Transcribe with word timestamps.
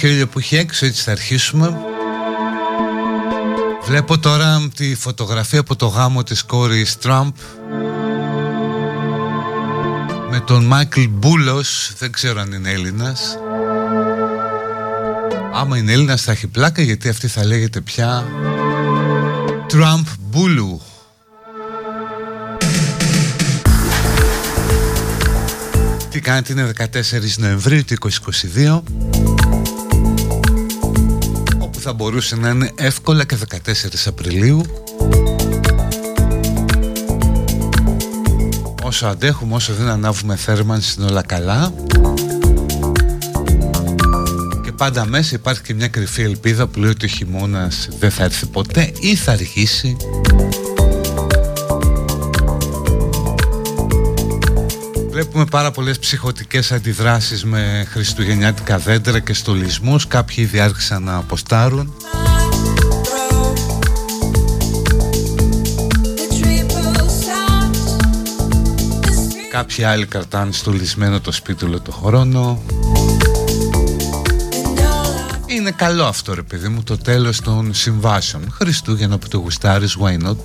Τέτοιο 0.00 0.14
ήλιο 0.14 0.28
που 0.28 0.38
έχει 0.38 0.56
έξω 0.56 0.86
έτσι 0.86 1.02
θα 1.02 1.10
αρχίσουμε. 1.10 1.76
Βλέπω 3.84 4.18
τώρα 4.18 4.68
τη 4.76 4.94
φωτογραφία 4.94 5.60
από 5.60 5.76
το 5.76 5.86
γάμο 5.86 6.22
της 6.22 6.42
κόρης 6.42 6.98
Τραμπ 6.98 7.34
με 10.30 10.40
τον 10.40 10.64
Μάικλ 10.64 11.04
Μπούλος, 11.08 11.92
δεν 11.98 12.12
ξέρω 12.12 12.40
αν 12.40 12.52
είναι 12.52 12.70
Έλληνας. 12.70 13.38
Άμα 15.52 15.76
είναι 15.76 15.92
Έλληνας 15.92 16.22
θα 16.22 16.32
έχει 16.32 16.46
πλάκα 16.46 16.82
γιατί 16.82 17.08
αυτή 17.08 17.28
θα 17.28 17.44
λέγεται 17.44 17.80
πια 17.80 18.24
Τραμπ 19.66 20.06
Μπούλου. 20.20 20.80
Τι 26.10 26.20
κάνετε 26.20 26.52
είναι 26.52 26.72
14 26.78 27.36
Νοεμβρίου 27.36 27.84
του 27.84 28.10
2022 28.52 29.15
θα 31.86 31.94
μπορούσε 31.94 32.36
να 32.36 32.48
είναι 32.48 32.72
εύκολα 32.74 33.24
και 33.24 33.36
14 33.48 33.56
Απριλίου. 34.06 34.62
Όσο 38.82 39.06
αντέχουμε, 39.06 39.54
όσο 39.54 39.72
δεν 39.72 39.88
ανάβουμε 39.88 40.36
θέρμανση 40.36 40.94
είναι 40.98 41.10
όλα 41.10 41.22
καλά. 41.22 41.72
Και 44.64 44.72
πάντα 44.72 45.06
μέσα 45.06 45.34
υπάρχει 45.34 45.62
και 45.62 45.74
μια 45.74 45.88
κρυφή 45.88 46.22
ελπίδα 46.22 46.66
που 46.66 46.78
λέει 46.78 46.90
ότι 46.90 47.04
ο 47.04 47.08
χειμώνας 47.08 47.88
δεν 47.98 48.10
θα 48.10 48.24
έρθει 48.24 48.46
ποτέ 48.46 48.92
ή 49.00 49.16
θα 49.16 49.32
αρχίσει 49.32 49.96
Βλέπουμε 55.16 55.44
πάρα 55.44 55.70
πολλές 55.70 55.98
ψυχοτικές 55.98 56.72
αντιδράσεις 56.72 57.44
με 57.44 57.86
χριστουγεννιάτικα 57.90 58.78
δέντρα 58.78 59.18
και 59.18 59.32
στολισμούς. 59.32 60.06
Κάποιοι 60.06 60.36
ήδη 60.38 60.60
άρχισαν 60.60 61.02
να 61.02 61.16
αποστάρουν. 61.16 61.94
Κάποιοι 69.50 69.84
άλλοι 69.84 70.06
κρατάνε 70.06 70.52
στολισμένο 70.52 71.20
το 71.20 71.32
σπίτι 71.32 71.64
όλο 71.64 71.80
το 71.80 71.92
χρόνο. 71.92 72.62
Είναι 75.46 75.70
καλό 75.70 76.04
αυτό 76.04 76.34
ρε 76.34 76.42
παιδί 76.42 76.68
μου 76.68 76.82
το 76.82 76.98
τέλος 76.98 77.40
των 77.40 77.74
συμβάσεων. 77.74 78.50
Χριστούγεννα 78.50 79.18
που 79.18 79.28
το 79.28 79.38
γουστάρεις 79.38 79.96
why 80.00 80.26
not; 80.26 80.36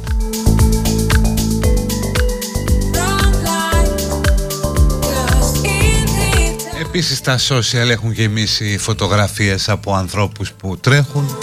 Επίσης 6.93 7.21
τα 7.21 7.39
social 7.47 7.89
έχουν 7.89 8.11
γεμίσει 8.11 8.77
φωτογραφίες 8.77 9.69
από 9.69 9.95
ανθρώπους 9.95 10.51
που 10.51 10.77
τρέχουν. 10.77 11.37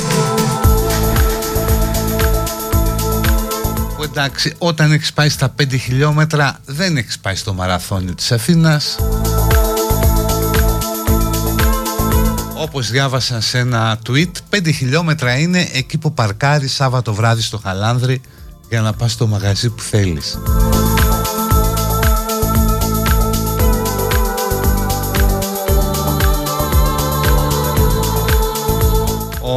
Που 3.96 4.02
εντάξει 4.02 4.54
όταν 4.58 4.92
έχεις 4.92 5.12
πάει 5.12 5.28
στα 5.28 5.54
5 5.62 5.78
χιλιόμετρα 5.78 6.58
δεν 6.64 6.96
έχεις 6.96 7.18
πάει 7.18 7.34
στο 7.34 7.52
μαραθώνιο 7.54 8.14
της 8.14 8.32
Αθήνας. 8.32 8.98
Όπως 12.54 12.90
διάβασα 12.90 13.40
σε 13.40 13.58
ένα 13.58 13.98
tweet 14.08 14.32
5 14.50 14.72
χιλιόμετρα 14.74 15.38
είναι 15.38 15.68
εκεί 15.72 15.98
που 15.98 16.12
παρκάρει 16.12 16.68
Σάββατο 16.68 17.14
βράδυ 17.14 17.42
στο 17.42 17.58
Χαλάνδρη 17.58 18.20
για 18.68 18.80
να 18.80 18.92
πας 18.92 19.12
στο 19.12 19.26
μαγαζί 19.26 19.70
που 19.70 19.82
θέλεις 19.82 20.38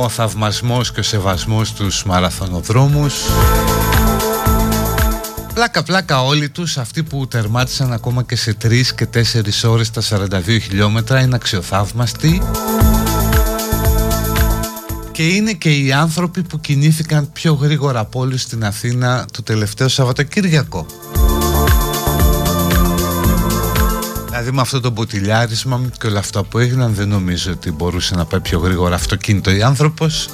ο 0.03 0.09
θαυμασμός 0.09 0.91
και 0.91 0.99
ο 0.99 1.03
σεβασμός 1.03 1.73
τους 1.73 2.03
μαραθωνοδρόμους 2.03 3.13
Πλάκα 5.53 5.83
πλάκα 5.83 6.23
όλοι 6.23 6.49
τους 6.49 6.77
αυτοί 6.77 7.03
που 7.03 7.27
τερμάτισαν 7.27 7.93
ακόμα 7.93 8.23
και 8.23 8.35
σε 8.35 8.57
3 8.63 8.81
και 8.95 9.07
4 9.63 9.69
ώρες 9.69 9.91
τα 9.91 10.01
42 10.09 10.59
χιλιόμετρα 10.61 11.19
είναι 11.19 11.35
αξιοθαύμαστοι 11.35 12.41
και 15.11 15.27
είναι 15.27 15.51
και 15.51 15.69
οι 15.69 15.91
άνθρωποι 15.91 16.41
που 16.41 16.59
κινήθηκαν 16.59 17.31
πιο 17.31 17.53
γρήγορα 17.53 17.99
από 17.99 18.19
όλους 18.19 18.41
στην 18.41 18.65
Αθήνα 18.65 19.25
το 19.31 19.43
τελευταίο 19.43 19.87
Σαββατοκύριακο. 19.87 20.85
Δηλαδή 24.41 24.55
με 24.55 24.61
αυτό 24.61 24.79
το 24.79 24.91
ποτηλιάρισμα 24.91 25.81
και 25.99 26.07
όλα 26.07 26.19
αυτά 26.19 26.43
που 26.43 26.57
έγιναν 26.59 26.93
δεν 26.93 27.07
νομίζω 27.07 27.51
ότι 27.51 27.71
μπορούσε 27.71 28.15
να 28.15 28.25
πάει 28.25 28.39
πιο 28.39 28.59
γρήγορα 28.59 28.95
αυτοκίνητο 28.95 29.51
οι 29.51 29.61
άνθρωπος. 29.61 30.29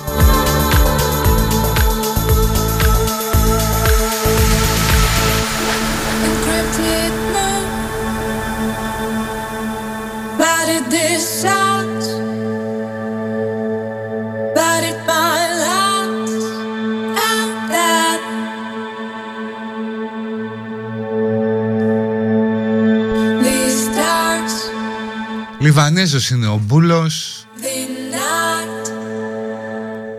Λιβανέζος 25.88 26.30
είναι 26.30 26.48
ο 26.48 26.62
Μπούλος. 26.66 27.46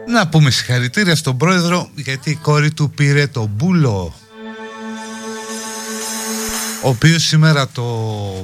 Να 0.06 0.28
πούμε 0.28 0.50
συγχαρητήρια 0.50 1.16
στον 1.16 1.36
πρόεδρο 1.36 1.88
γιατί 1.94 2.30
η 2.30 2.34
κόρη 2.34 2.70
του 2.70 2.90
πήρε 2.90 3.26
το 3.26 3.48
Μπούλο. 3.56 4.14
Ο 6.82 6.88
οποίος 6.88 7.22
σήμερα 7.22 7.68
το 7.68 7.84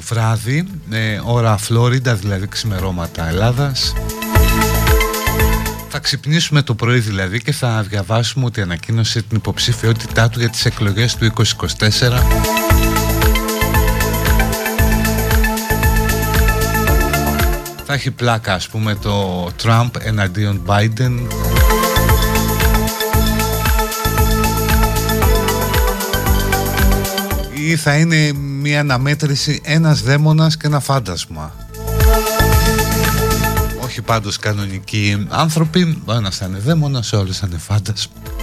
βράδυ, 0.00 0.66
ε, 0.90 1.20
ώρα 1.24 1.56
Φλόριντα, 1.56 2.14
δηλαδή 2.14 2.48
ξημερώματα 2.48 3.28
Ελλάδας 3.28 3.92
θα 5.88 5.98
ξυπνήσουμε 5.98 6.62
το 6.62 6.74
πρωί 6.74 6.98
δηλαδή 6.98 7.40
και 7.42 7.52
θα 7.52 7.82
διαβάσουμε 7.88 8.44
ότι 8.44 8.60
ανακοίνωσε 8.60 9.22
την 9.22 9.36
υποψηφιότητά 9.36 10.28
του 10.28 10.38
για 10.38 10.48
τις 10.48 10.64
εκλογές 10.64 11.16
του 11.16 11.24
2024 11.24 12.73
θα 17.86 17.92
έχει 17.92 18.10
πλάκα 18.10 18.54
ας 18.54 18.68
πούμε 18.68 18.94
το 18.94 19.46
Trump 19.62 19.90
εναντίον 19.98 20.62
Biden. 20.66 21.12
Ή 27.54 27.76
θα 27.76 27.94
είναι 27.96 28.32
μια 28.32 28.80
αναμέτρηση 28.80 29.60
ένας 29.64 30.02
δαίμονας 30.02 30.56
και 30.56 30.66
ένα 30.66 30.80
φάντασμα. 30.80 31.54
Όχι 33.84 34.02
πάντως 34.02 34.38
κανονικοί 34.38 35.26
άνθρωποι 35.28 36.02
ο 36.04 36.12
ένας 36.12 36.36
θα 36.36 36.46
είναι 36.46 36.58
δαίμονας, 36.58 37.12
ο 37.12 37.18
άλλος 37.18 37.38
θα 37.38 37.46
είναι 37.50 37.58
φάντασμα 37.58 38.33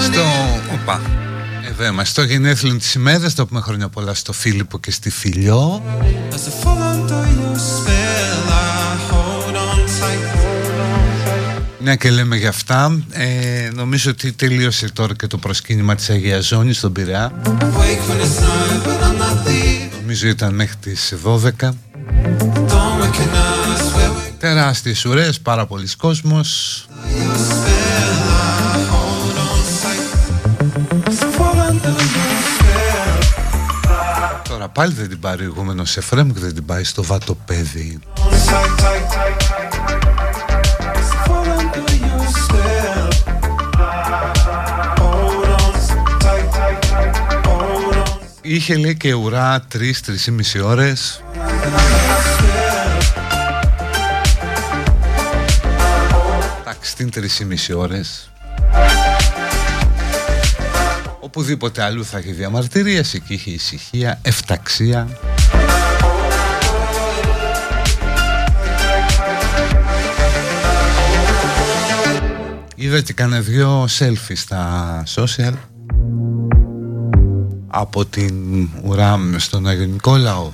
Στο... 0.00 0.22
Οπα. 0.72 1.00
Εδώ 1.68 1.84
είμαστε. 1.84 2.20
Στο 2.20 2.22
γενέθλιο 2.22 2.76
της 2.76 2.94
ημέρας, 2.94 3.34
το 3.34 3.46
πούμε 3.46 3.60
χρόνια 3.60 3.88
πολλά 3.88 4.14
στο 4.14 4.32
Φίλιππο 4.32 4.78
και 4.78 4.90
στη 4.90 5.10
Φιλιό. 5.10 5.82
μια 11.82 11.90
ναι, 11.90 11.96
και 11.96 12.10
λέμε 12.10 12.36
για 12.36 12.48
αυτά. 12.48 13.02
Ε, 13.10 13.70
νομίζω 13.74 14.10
ότι 14.10 14.32
τελείωσε 14.32 14.90
τώρα 14.92 15.14
και 15.14 15.26
το 15.26 15.38
προσκύνημα 15.38 15.94
της 15.94 16.10
Αγία 16.10 16.40
Ζώνης 16.40 16.76
στον 16.76 16.92
Πειραιά. 16.92 17.32
Νομίζω 20.00 20.28
ήταν 20.28 20.54
μέχρι 20.54 20.76
τις 20.76 21.14
12 21.24 21.68
Τεράστιες 24.38 25.04
ουρές, 25.04 25.40
πάρα 25.40 25.66
πολλοί 25.66 25.88
κόσμος. 25.98 26.84
Πάλι 34.72 34.92
δεν 34.92 35.08
την 35.08 35.20
πάρει 35.20 35.42
ο 35.42 35.44
ηγούμενος. 35.44 35.96
Εφρέμ 35.96 36.32
και 36.32 36.40
δεν 36.40 36.54
την 36.54 36.64
πάει 36.64 36.84
στο 36.84 37.02
βατοπέδι. 37.02 37.98
Είχε 48.40 48.76
λέει 48.76 48.96
και 48.96 49.12
ουρά 49.12 49.64
3-3,5 49.72 50.64
ώρες. 50.64 51.22
Εντάξει, 56.60 56.90
στην 56.90 57.10
3,5 57.10 57.76
ώρες 57.76 58.30
Οπουδήποτε 61.34 61.82
αλλού 61.82 62.04
θα 62.04 62.18
έχει 62.18 62.32
διαμαρτυρίες 62.32 63.14
Εκεί 63.14 63.32
είχε 63.32 63.50
ησυχία, 63.50 64.18
εφταξία. 64.22 65.08
Είδα 72.74 73.00
και 73.00 73.12
κάνα 73.12 73.40
δυο 73.40 73.88
selfie 73.98 74.34
στα 74.34 75.02
social. 75.14 75.52
Από 77.66 78.04
την 78.04 78.68
ουρά 78.82 79.20
στον 79.36 79.66
Αγιο 79.66 79.86
Νικόλαο 79.86 80.52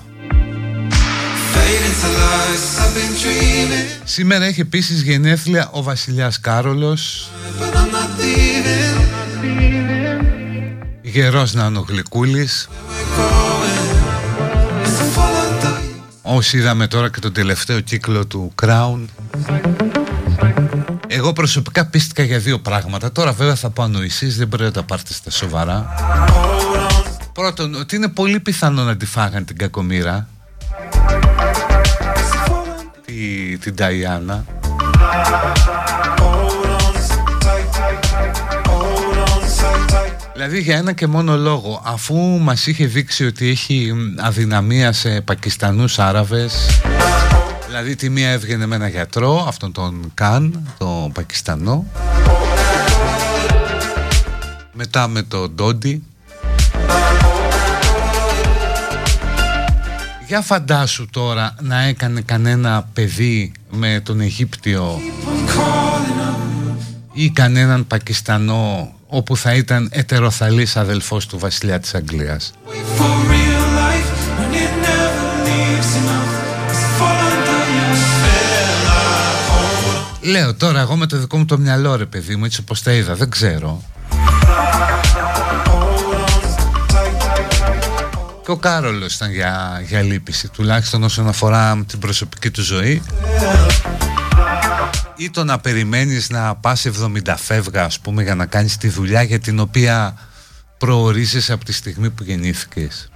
Σήμερα 4.04 4.44
έχει 4.44 4.60
επίσης 4.60 5.02
γενέθλια 5.02 5.68
ο 5.72 5.82
βασιλιάς 5.82 6.40
Κάρολος 6.40 7.30
Γερός 11.12 11.54
Νανογλυκούλης 11.54 12.68
Όσοι 16.22 16.56
είδαμε 16.56 16.86
τώρα 16.86 17.10
και 17.10 17.20
τον 17.20 17.32
τελευταίο 17.32 17.80
κύκλο 17.80 18.26
του 18.26 18.54
Crown. 18.62 19.04
Εγώ 21.06 21.32
προσωπικά 21.32 21.86
πίστηκα 21.86 22.22
για 22.22 22.38
δύο 22.38 22.58
πράγματα. 22.58 23.12
Τώρα 23.12 23.32
βέβαια 23.32 23.54
θα 23.54 23.70
πάνω 23.70 24.00
εσείς 24.00 24.36
Δεν 24.36 24.48
πρέπει 24.48 24.64
να 24.64 24.70
τα 24.70 24.82
πάρετε 24.82 25.12
στα 25.12 25.30
σοβαρά. 25.30 25.94
Πρώτον, 27.32 27.74
ότι 27.74 27.96
είναι 27.96 28.08
πολύ 28.08 28.40
πιθανό 28.40 28.82
να 28.82 28.96
τη 28.96 29.06
φάγαν 29.06 29.44
την 29.44 29.56
κακομήρα 29.56 30.28
τη, 33.04 33.58
την 33.58 33.76
Ταϊάννα 33.76 34.44
Δηλαδή 40.38 40.60
για 40.60 40.76
ένα 40.76 40.92
και 40.92 41.06
μόνο 41.06 41.36
λόγο 41.36 41.82
Αφού 41.84 42.16
μας 42.16 42.66
είχε 42.66 42.86
δείξει 42.86 43.26
ότι 43.26 43.48
έχει 43.48 43.92
αδυναμία 44.16 44.92
σε 44.92 45.20
Πακιστανούς 45.20 45.98
Άραβες 45.98 46.80
Δηλαδή 47.66 47.96
τη 47.96 48.10
μία 48.10 48.30
έβγαινε 48.30 48.66
με 48.66 48.74
ένα 48.74 48.88
γιατρό 48.88 49.44
Αυτόν 49.48 49.72
τον 49.72 50.10
Καν, 50.14 50.74
τον 50.78 51.12
Πακιστανό 51.12 51.86
Μετά 54.72 55.08
με 55.08 55.22
τον 55.22 55.50
Ντόντι. 55.54 56.02
Για 60.26 60.40
φαντάσου 60.40 61.06
τώρα 61.10 61.54
να 61.60 61.82
έκανε 61.82 62.20
κανένα 62.20 62.88
παιδί 62.92 63.52
με 63.70 64.00
τον 64.04 64.20
Αιγύπτιο 64.20 65.00
ή 67.12 67.30
κανέναν 67.30 67.86
Πακιστανό 67.86 68.92
όπου 69.10 69.36
θα 69.36 69.54
ήταν 69.54 69.88
ετεροθαλής 69.92 70.76
αδελφός 70.76 71.26
του 71.26 71.38
βασιλιά 71.38 71.80
της 71.80 71.94
Αγγλίας. 71.94 72.52
Λέω 80.20 80.54
τώρα 80.54 80.80
εγώ 80.80 80.96
με 80.96 81.06
το 81.06 81.18
δικό 81.18 81.36
μου 81.36 81.44
το 81.44 81.58
μυαλό 81.58 81.96
ρε 81.96 82.06
παιδί 82.06 82.36
μου 82.36 82.44
έτσι 82.44 82.60
όπως 82.60 82.82
τα 82.82 82.92
είδα 82.92 83.14
δεν 83.14 83.30
ξέρω 83.30 83.82
Και 88.44 88.50
ο 88.50 88.56
Κάρολος 88.56 89.14
ήταν 89.14 89.30
για, 89.30 89.82
για 89.86 90.02
λύπηση 90.02 90.48
Τουλάχιστον 90.48 91.02
όσον 91.02 91.28
αφορά 91.28 91.84
την 91.86 91.98
προσωπική 91.98 92.50
του 92.50 92.62
ζωή 92.62 93.02
Ή 95.20 95.30
το 95.30 95.44
να 95.44 95.58
περιμένεις 95.58 96.30
να 96.30 96.54
πας 96.54 96.86
70 96.86 97.34
φεύγα 97.36 97.84
ας 97.84 98.00
πούμε 98.00 98.22
Για 98.22 98.34
να 98.34 98.46
κάνεις 98.46 98.76
τη 98.76 98.88
δουλειά 98.88 99.22
για 99.22 99.38
την 99.38 99.58
οποία 99.58 100.18
προορίζεις 100.78 101.50
από 101.50 101.64
τη 101.64 101.72
στιγμή 101.72 102.10
που 102.10 102.22
γεννήθηκες; 102.22 103.10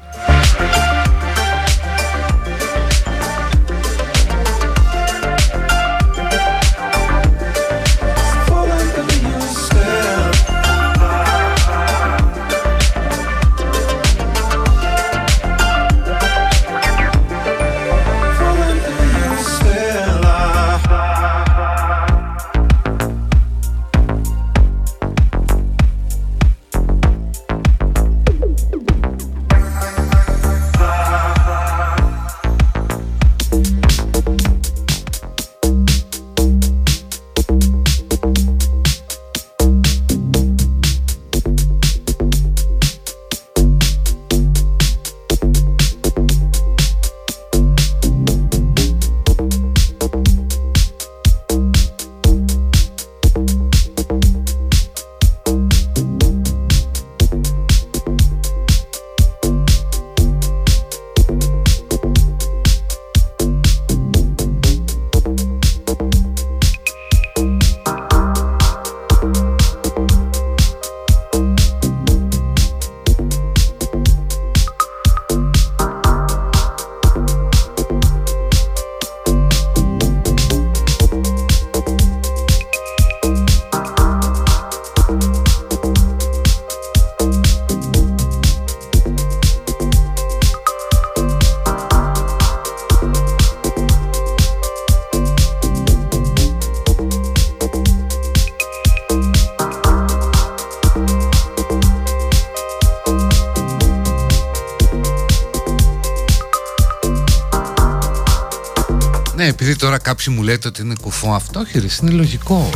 Κάποιοι 110.25 110.37
μου 110.39 110.45
λέτε 110.47 110.69
ότι 110.69 110.83
είναι 110.83 110.95
κουφό 111.01 111.35
αυτό, 111.35 111.65
χειριστή 111.65 112.07
είναι 112.07 112.15
λογικό. 112.15 112.71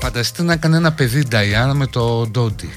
Φανταστείτε 0.00 0.42
να 0.42 0.52
έκανε 0.52 0.76
ένα 0.76 0.92
παιδί 0.92 1.22
Νταϊάννα 1.28 1.74
με 1.74 1.86
το 1.86 2.26
Ντόντι. 2.26 2.70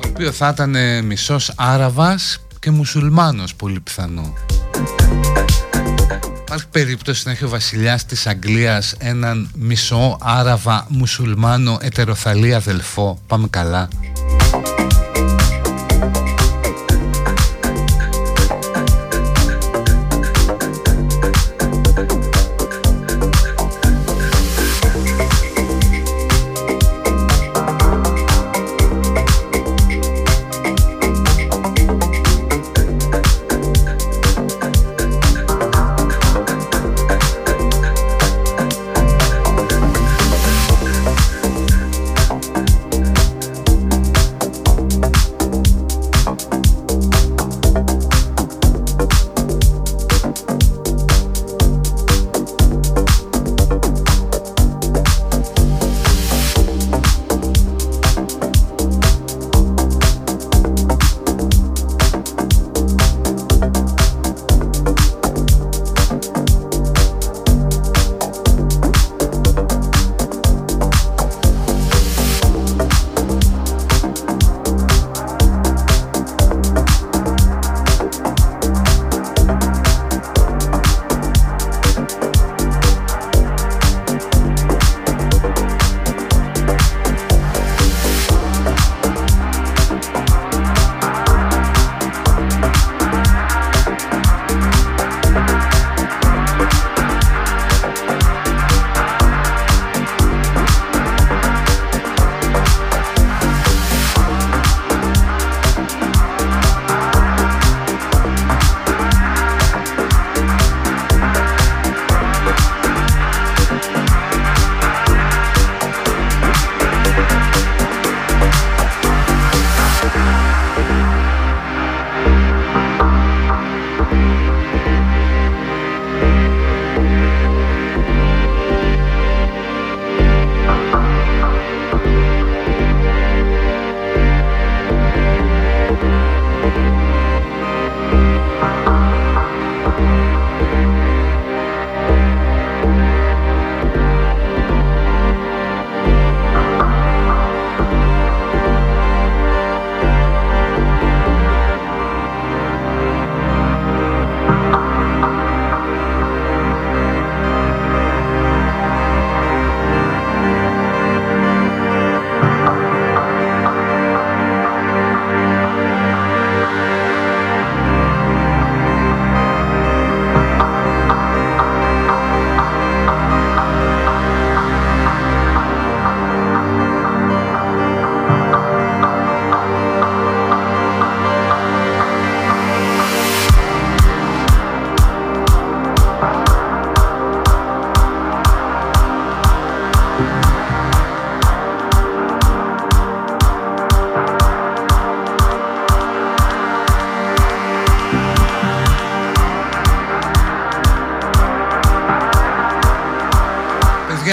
Το 0.00 0.08
οποίο 0.08 0.32
θα 0.32 0.48
ήταν 0.48 1.04
μισός 1.04 1.52
Άραβας 1.56 2.40
και 2.60 2.70
μουσουλμάνος 2.70 3.54
πολύ 3.54 3.80
πιθανό. 3.80 4.32
Υπάρχει 6.40 6.66
περίπτωση 6.70 7.22
να 7.26 7.32
έχει 7.32 7.44
ο 7.44 7.48
βασιλιάς 7.48 8.04
της 8.04 8.26
Αγγλίας 8.26 8.94
έναν 8.98 9.50
μισό 9.54 10.18
Άραβα 10.20 10.86
μουσουλμάνο 10.88 11.78
ετεροθαλή 11.80 12.54
αδελφό. 12.54 13.18
Πάμε 13.26 13.46
καλά. 13.50 13.88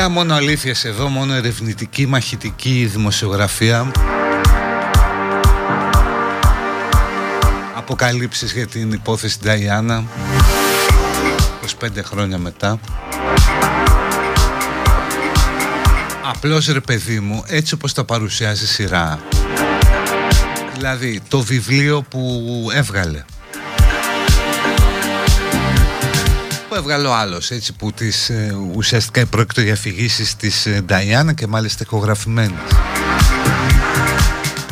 Μόνο 0.09 0.33
αλήθειες 0.33 0.85
εδώ, 0.85 1.07
μόνο 1.07 1.33
ερευνητική, 1.33 2.05
μαχητική 2.05 2.89
δημοσιογραφία. 2.91 3.91
Αποκαλύψεις 7.75 8.53
για 8.53 8.67
την 8.67 8.91
υπόθεση 8.91 9.37
Νταϊάννα 9.43 10.03
25 11.81 11.87
χρόνια 12.03 12.37
μετά. 12.37 12.79
Απλώς 16.23 16.67
ρε 16.67 16.79
παιδί 16.79 17.19
μου, 17.19 17.43
έτσι 17.47 17.73
όπως 17.73 17.93
τα 17.93 18.03
παρουσιάζει 18.03 18.67
σειρά. 18.67 19.19
Δηλαδή 20.73 21.21
το 21.27 21.39
βιβλίο 21.39 22.01
που 22.01 22.41
έβγαλε 22.73 23.23
έβγαλε 26.87 27.07
ο 27.07 27.15
άλλος 27.15 27.51
έτσι 27.51 27.73
που 27.73 27.91
τις, 27.91 28.29
ε, 28.29 28.55
ουσιαστικά 28.75 29.25
πρόκειται 29.25 29.61
για 29.61 29.73
αφηγήσεις 29.73 30.35
της 30.35 30.65
ε, 30.65 30.81
Νταϊάννα 30.85 31.33
και 31.33 31.47
μάλιστα 31.47 31.83
ηχογραφημένε. 31.83 32.55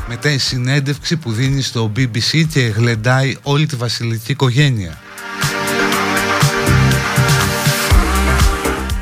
Μετά 0.08 0.30
η 0.30 0.38
συνέντευξη 0.38 1.18
που 1.18 1.32
δίνει 1.32 1.62
στο 1.62 1.92
BBC 1.96 2.46
και 2.52 2.60
γλεντάει 2.60 3.38
όλη 3.42 3.66
τη 3.66 3.76
βασιλική 3.76 4.32
οικογένεια. 4.32 4.98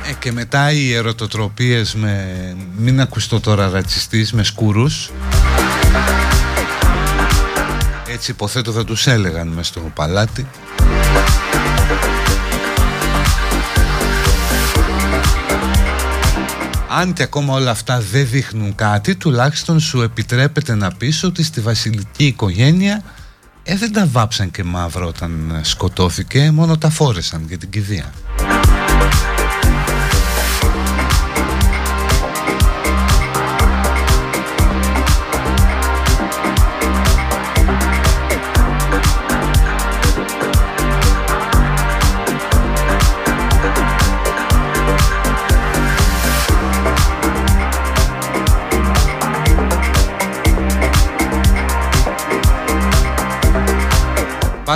Ε, 0.09 0.13
και 0.19 0.31
μετά 0.31 0.71
οι 0.71 0.93
ερωτοτροπίες 0.93 1.95
με, 1.95 2.55
μην 2.77 3.01
ακουστώ 3.01 3.39
τώρα 3.39 3.69
ρατσιστής, 3.69 4.33
με 4.33 4.43
σκούρους. 4.43 5.11
Έτσι 8.07 8.31
υποθέτω 8.31 8.71
θα 8.71 8.83
τους 8.85 9.07
έλεγαν 9.07 9.47
μες 9.47 9.67
στο 9.67 9.91
παλάτι. 9.95 10.47
Αν 16.93 17.13
και 17.13 17.23
ακόμα 17.23 17.53
όλα 17.53 17.71
αυτά 17.71 18.01
δεν 18.01 18.27
δείχνουν 18.27 18.75
κάτι, 18.75 19.15
τουλάχιστον 19.15 19.79
σου 19.79 20.01
επιτρέπεται 20.01 20.75
να 20.75 20.91
πεις 20.91 21.23
ότι 21.23 21.43
στη 21.43 21.61
βασιλική 21.61 22.25
οικογένεια 22.25 23.03
ε, 23.63 23.75
δεν 23.75 23.93
τα 23.93 24.07
βάψαν 24.07 24.51
και 24.51 24.63
μαύρο 24.63 25.07
όταν 25.07 25.59
σκοτώθηκε, 25.61 26.51
μόνο 26.51 26.77
τα 26.77 26.89
φόρεσαν 26.89 27.45
για 27.47 27.57
την 27.57 27.69
κηδεία. 27.69 28.13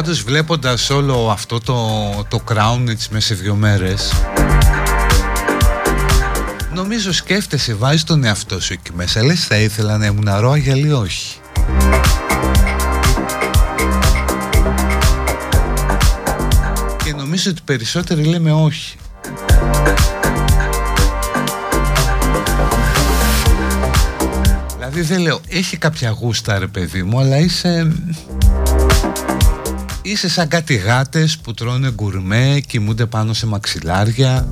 Πάντως 0.06 0.24
βλέποντας 0.24 0.90
όλο 0.90 1.30
αυτό 1.30 1.60
το, 1.60 1.76
το 2.28 2.42
crown 2.48 2.90
έτσι 2.90 3.10
μέσα 3.12 3.28
σε 3.28 3.34
δύο 3.36 3.56
μέρες 3.56 4.14
Νομίζω 6.74 7.14
σκέφτεσαι, 7.14 7.74
βάζεις 7.74 8.04
τον 8.04 8.24
εαυτό 8.24 8.62
σου 8.62 8.74
εκεί 8.74 8.92
μέσα 8.94 9.24
Λες 9.24 9.46
θα 9.46 9.56
ήθελα 9.56 9.98
να 9.98 10.06
ήμουν 10.06 10.28
αρρώα 10.28 10.58
ή 10.58 10.92
όχι 10.92 11.40
Και 17.04 17.14
νομίζω 17.14 17.52
ότι 17.52 17.62
περισσότεροι 17.66 18.24
λέμε 18.24 18.52
όχι. 18.52 18.98
Δηλαδή 24.76 25.02
δεν 25.02 25.20
λέω, 25.20 25.40
έχει 25.50 25.78
κάποια 25.78 26.10
γούστα 26.10 26.60
ρε 26.60 26.68
παιδί 26.68 27.04
μου 27.04 27.20
Αλλά 27.20 27.38
είσαι 27.38 27.92
Είσαι 30.08 30.30
σαν 30.30 30.48
κάτι 30.48 30.76
γάτες 30.76 31.38
που 31.38 31.54
τρώνε 31.54 31.92
γκουρμέ, 31.92 32.62
κοιμούνται 32.68 33.06
πάνω 33.06 33.34
σε 33.34 33.46
μαξιλάρια. 33.46 34.48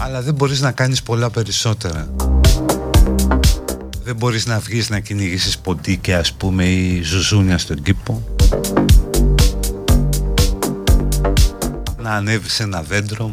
Αλλά 0.00 0.22
δεν 0.22 0.34
μπορείς 0.34 0.60
να 0.60 0.72
κάνεις 0.72 1.02
πολλά 1.02 1.30
περισσότερα. 1.30 2.10
Δεν 4.02 4.16
μπορείς 4.16 4.46
να 4.46 4.58
βγεις 4.58 4.90
να 4.90 5.00
κυνηγήσεις 5.00 5.58
ποντίκια 5.58 6.18
ας 6.18 6.32
πούμε 6.32 6.64
ή 6.64 7.02
ζουζούνια 7.02 7.58
στον 7.58 7.82
κήπο 7.82 8.24
Να 12.02 12.10
ανέβεις 12.10 12.52
σε 12.52 12.62
ένα 12.62 12.82
δέντρο 12.82 13.32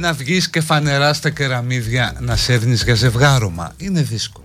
να 0.00 0.12
βγεις 0.12 0.50
και 0.50 0.60
φανερά 0.60 1.12
στα 1.12 1.30
κεραμίδια 1.30 2.16
να 2.20 2.36
σέρνεις 2.36 2.82
για 2.82 2.94
ζευγάρωμα. 2.94 3.72
Είναι 3.76 4.02
δύσκολο. 4.02 4.39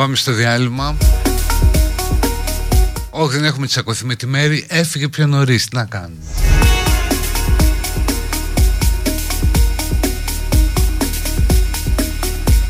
Πάμε 0.00 0.16
στο 0.16 0.32
διάλειμμα. 0.32 0.96
Όχι 3.10 3.36
δεν 3.36 3.44
έχουμε 3.44 3.66
τσακωθεί 3.66 4.04
με 4.04 4.14
τη 4.14 4.26
Μέρη. 4.26 4.66
Έφυγε 4.68 5.08
πιο 5.08 5.26
νωρίς. 5.26 5.68
Τι 5.68 5.76
να 5.76 5.84
κάνουμε. 5.84 6.20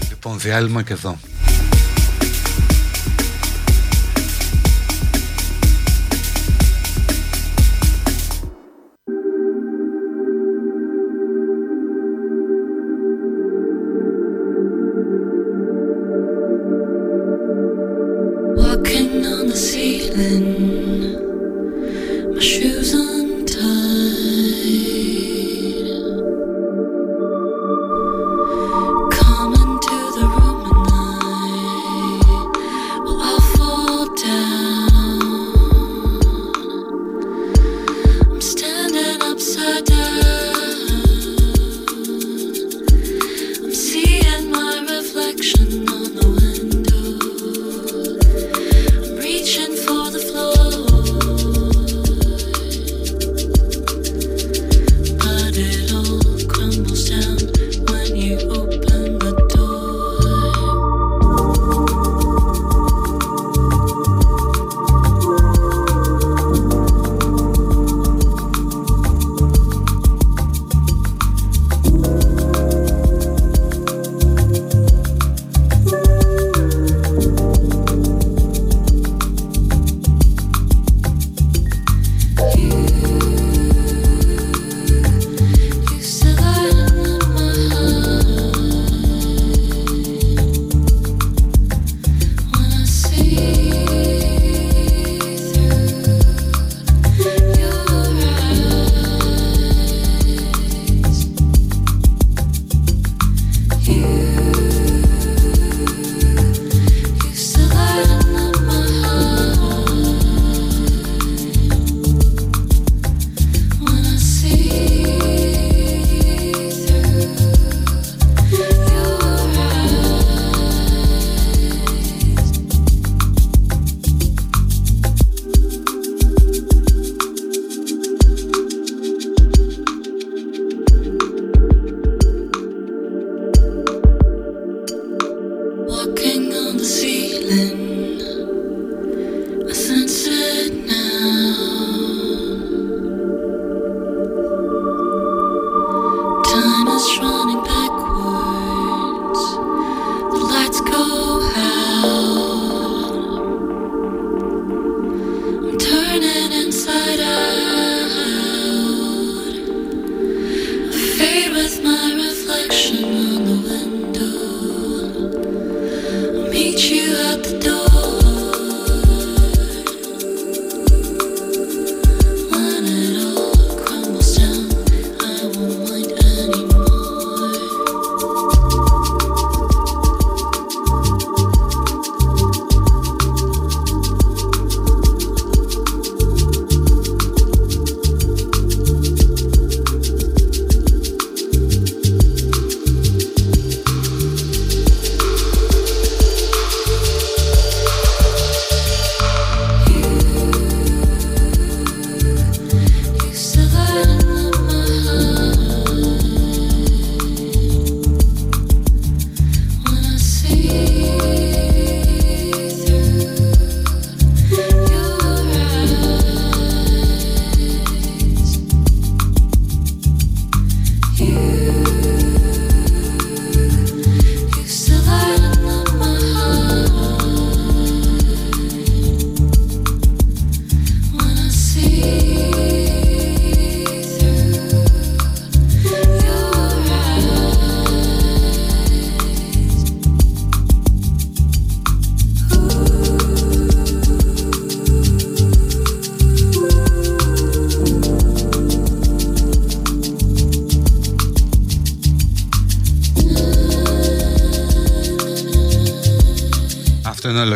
Λοιπόν 0.09 0.38
διάλειμμα 0.38 0.83
και 0.83 0.93
εδώ 0.93 1.19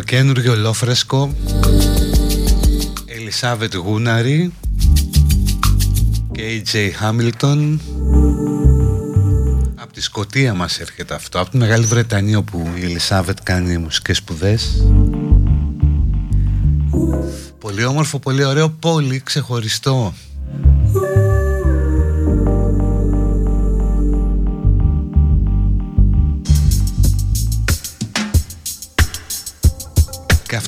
καινούργιο 0.05 0.53
ολόφρεσκο. 0.53 1.35
Ελισάβετ 3.07 3.75
Γούναρη. 3.75 4.53
Και 6.33 6.63
AJ 6.65 6.91
Χάμιλτον. 6.95 7.81
Από 9.75 9.93
τη 9.93 10.01
Σκοτία 10.01 10.55
μας 10.55 10.81
έρχεται 10.81 11.15
αυτό. 11.15 11.41
Από 11.41 11.51
τη 11.51 11.57
Μεγάλη 11.57 11.85
Βρετανία 11.85 12.39
όπου 12.39 12.69
η 12.77 12.85
Ελισάβετ 12.85 13.39
κάνει 13.43 13.79
μουσικές 13.79 14.17
σπουδές. 14.17 14.85
Πολύ 17.59 17.85
όμορφο, 17.85 18.19
πολύ 18.19 18.45
ωραίο, 18.45 18.69
πολύ 18.71 19.21
ξεχωριστό 19.25 20.15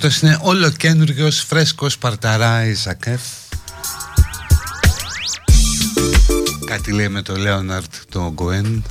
αυτός 0.07 0.23
είναι 0.23 0.39
όλο 0.43 0.71
καινούργιος 0.71 1.41
φρέσκος 1.41 1.99
Παρταρά 1.99 2.67
Ιζακεφ 2.67 3.21
Κάτι 6.67 6.93
λέει 6.93 7.09
με 7.09 7.23
το 7.23 7.37
Λέοναρτ 7.37 7.95
το 8.09 8.33
Γκοέν 8.35 8.85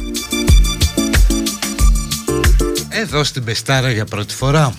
Εδώ 2.89 3.23
στην 3.23 3.43
Πεστάρα 3.43 3.91
για 3.91 4.05
πρώτη 4.05 4.33
φορά 4.33 4.73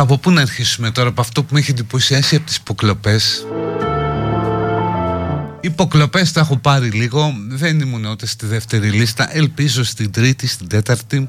από 0.00 0.18
πού 0.18 0.30
να 0.30 0.40
αρχίσουμε 0.40 0.90
τώρα, 0.90 1.08
από 1.08 1.20
αυτό 1.20 1.42
που 1.42 1.54
με 1.54 1.60
έχει 1.60 1.70
εντυπωσιάσει 1.70 2.36
από 2.36 2.46
τις 2.46 2.56
υποκλοπές; 2.56 3.46
Υποκλοπές 5.60 6.32
τα 6.32 6.40
έχω 6.40 6.56
πάρει 6.56 6.90
λίγο, 6.90 7.34
δεν 7.48 7.80
ήμουν 7.80 8.04
ούτε 8.04 8.26
στη 8.26 8.46
δεύτερη 8.46 8.90
λίστα, 8.90 9.36
ελπίζω 9.36 9.84
στην 9.84 10.10
τρίτη, 10.10 10.46
στην 10.46 10.68
τέταρτη. 10.68 11.28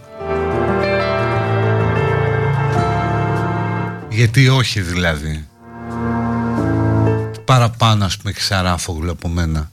Γιατί 4.10 4.48
όχι 4.50 4.82
δηλαδή. 4.82 5.48
Παραπάνω 7.46 8.06
ας 8.06 8.18
πούμε 8.18 8.32
ξαράφογλου 8.32 9.12
από 9.12 9.28
μένα. 9.28 9.72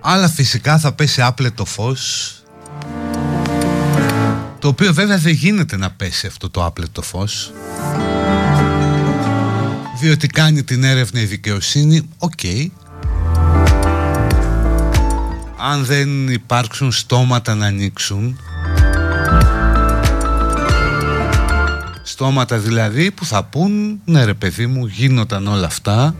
Αλλά 0.00 0.28
φυσικά 0.28 0.78
θα 0.78 0.92
πέσει 0.92 1.22
άπλετο 1.22 1.64
φως 1.64 2.32
το 4.64 4.70
οποίο 4.70 4.94
βέβαια 4.94 5.18
δεν 5.18 5.32
γίνεται 5.32 5.76
να 5.76 5.90
πέσει 5.90 6.26
αυτό 6.26 6.50
το 6.50 6.64
άπλετο 6.64 7.02
φως. 7.02 7.52
Διότι 10.00 10.26
κάνει 10.26 10.62
την 10.62 10.84
έρευνα 10.84 11.20
η 11.20 11.24
δικαιοσύνη 11.24 12.08
οκ. 12.18 12.40
Αν 15.58 15.84
δεν 15.84 16.28
υπάρξουν 16.28 16.92
στόματα 16.92 17.54
να 17.54 17.66
ανοίξουν. 17.66 18.38
Στόματα 22.02 22.58
δηλαδή 22.58 23.10
που 23.10 23.24
θα 23.24 23.44
πούν 23.44 24.00
ναι 24.04 24.24
ρε 24.24 24.34
παιδί 24.34 24.66
μου 24.66 24.86
γίνονταν 24.86 25.46
όλα 25.46 25.66
αυτά 25.66 26.14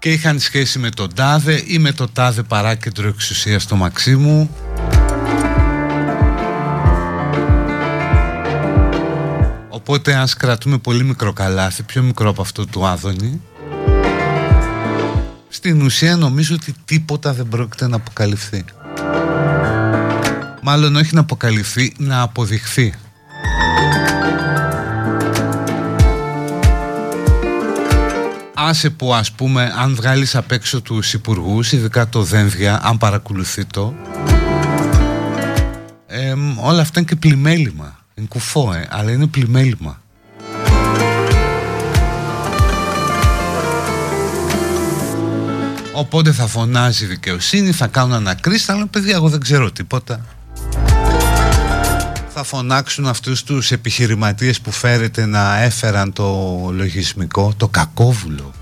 και 0.00 0.12
είχαν 0.12 0.38
σχέση 0.38 0.78
με 0.78 0.90
τον 0.90 1.14
Τάδε 1.14 1.62
ή 1.66 1.78
με 1.78 1.92
το 1.92 2.08
Τάδε 2.08 2.42
παράκεντρο 2.42 3.08
εξουσία 3.08 3.58
στο 3.58 3.76
Μαξίμου. 3.76 4.50
Οπότε 9.68 10.14
αν 10.14 10.28
κρατούμε 10.38 10.78
πολύ 10.78 11.04
μικρό 11.04 11.32
καλάθι, 11.32 11.82
πιο 11.82 12.02
μικρό 12.02 12.28
από 12.28 12.42
αυτό 12.42 12.66
του 12.66 12.86
Άδωνη 12.86 13.40
Στην 15.48 15.82
ουσία 15.82 16.16
νομίζω 16.16 16.54
ότι 16.54 16.74
τίποτα 16.84 17.32
δεν 17.32 17.48
πρόκειται 17.48 17.88
να 17.88 17.96
αποκαλυφθεί. 17.96 18.64
Μάλλον 20.62 20.96
όχι 20.96 21.14
να 21.14 21.20
αποκαλυφθεί, 21.20 21.94
να 21.98 22.20
αποδειχθεί 22.20 22.94
άσε 28.62 28.90
που 28.90 29.14
ας 29.14 29.32
πούμε 29.32 29.72
αν 29.76 29.94
βγάλεις 29.94 30.36
απ' 30.36 30.52
έξω 30.52 30.80
τους 30.80 31.12
υπουργούς 31.12 31.72
ειδικά 31.72 32.08
το 32.08 32.22
Δένδια 32.22 32.80
αν 32.82 32.98
παρακολουθεί 32.98 33.64
το. 33.64 33.94
Ε, 36.06 36.34
όλα 36.56 36.80
αυτά 36.80 37.00
είναι 37.00 37.08
και 37.08 37.16
πλημέλημα. 37.16 37.98
Είναι 38.14 38.26
κουφό 38.26 38.72
ε, 38.72 38.88
αλλά 38.90 39.10
είναι 39.10 39.26
πλημέλημα. 39.26 40.00
Οπότε 45.92 46.32
θα 46.32 46.46
φωνάζει 46.46 47.04
η 47.04 47.06
δικαιοσύνη, 47.06 47.72
θα 47.72 47.86
κάνουν 47.86 48.12
ανακρίσεις, 48.12 48.68
αλλά 48.68 48.86
παιδιά 48.86 49.14
εγώ 49.14 49.28
δεν 49.28 49.40
ξέρω 49.40 49.72
τίποτα. 49.72 50.24
Θα 52.42 52.48
φωνάξουν 52.48 53.06
αυτούς 53.06 53.42
τους 53.42 53.70
επιχειρηματίες 53.72 54.60
που 54.60 54.70
φέρετε 54.70 55.26
να 55.26 55.62
έφεραν 55.62 56.12
το 56.12 56.26
λογισμικό, 56.72 57.54
το 57.56 57.68
κακόβουλο; 57.68 58.52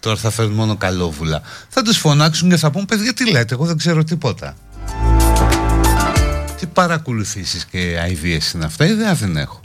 Τώρα 0.00 0.16
θα 0.16 0.30
φέρουν 0.30 0.52
μόνο 0.52 0.76
καλόβουλα. 0.76 1.42
Θα 1.68 1.82
τους 1.82 1.96
φωνάξουν 1.96 2.48
και 2.48 2.56
θα 2.56 2.70
πούν 2.70 2.84
παιδιά 2.84 3.12
τι 3.12 3.30
λέτε, 3.30 3.54
εγώ 3.54 3.64
δεν 3.64 3.76
ξέρω 3.76 4.04
τίποτα. 4.04 4.54
Τι 6.58 6.66
παρακολουθήσεις 6.66 7.64
και 7.64 7.98
αηδίες 8.02 8.52
είναι 8.52 8.64
αυτά, 8.64 8.84
ιδέα 8.84 9.14
δεν 9.14 9.36
έχω. 9.36 9.60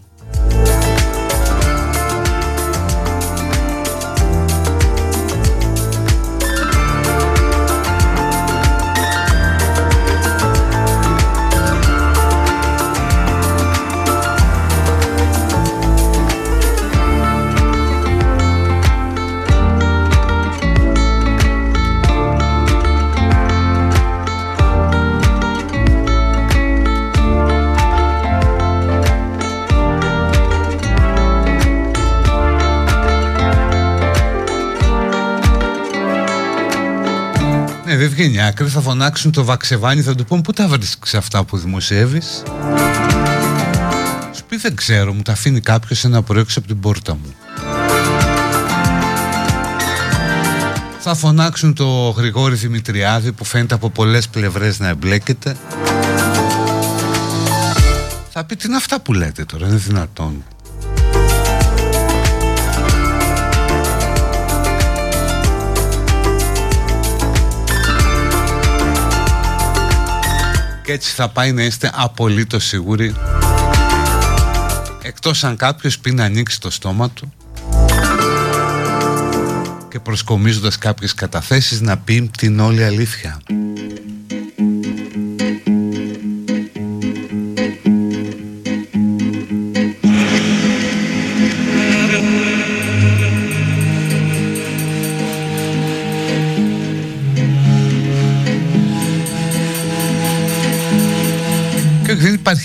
Δεν 37.97 38.09
βγαίνει 38.09 38.41
άκρη, 38.41 38.67
θα 38.67 38.81
φωνάξουν 38.81 39.31
το 39.31 39.43
βαξεβάνι, 39.43 40.01
θα 40.01 40.15
του 40.15 40.25
πούν 40.25 40.41
πού 40.41 40.53
τα 40.53 40.67
βρίσκεις 40.67 41.13
αυτά 41.13 41.43
που 41.43 41.57
δημοσιεύεις; 41.57 42.43
Σου 44.35 44.43
πει 44.49 44.57
δεν 44.57 44.75
ξέρω, 44.75 45.13
μου 45.13 45.21
τα 45.21 45.31
αφήνει 45.31 45.59
κάποιος 45.59 46.03
ένα 46.03 46.21
προέξω 46.21 46.59
από 46.59 46.67
την 46.67 46.79
πόρτα 46.79 47.13
μου. 47.13 47.35
Θα 50.99 51.15
φωνάξουν 51.15 51.73
το 51.73 52.09
Γρηγόρη 52.09 52.55
Δημητριάδη 52.55 53.31
που 53.31 53.45
φαίνεται 53.45 53.73
από 53.73 53.89
πολλές 53.89 54.27
πλευρές 54.27 54.79
να 54.79 54.87
εμπλέκεται. 54.87 55.55
Θα 58.29 58.43
πει 58.45 58.55
τι 58.55 58.67
είναι 58.67 58.75
αυτά 58.75 58.99
που 58.99 59.13
λέτε 59.13 59.45
τώρα, 59.45 59.67
είναι 59.67 59.75
δυνατόν. 59.75 60.43
Και 70.87 70.93
έτσι 70.93 71.13
θα 71.13 71.29
πάει 71.29 71.51
να 71.51 71.63
είστε 71.63 71.91
απολύτως 71.93 72.65
σίγουροι 72.65 73.15
εκτός 75.01 75.43
αν 75.43 75.55
κάποιος 75.55 75.99
πει 75.99 76.11
να 76.11 76.23
ανοίξει 76.23 76.61
το 76.61 76.69
στόμα 76.69 77.09
του 77.09 77.33
και 79.89 79.99
προσκομίζοντας 79.99 80.77
κάποιες 80.77 81.13
καταθέσεις 81.13 81.81
να 81.81 81.97
πει 81.97 82.29
την 82.37 82.59
όλη 82.59 82.83
αλήθεια. 82.83 83.39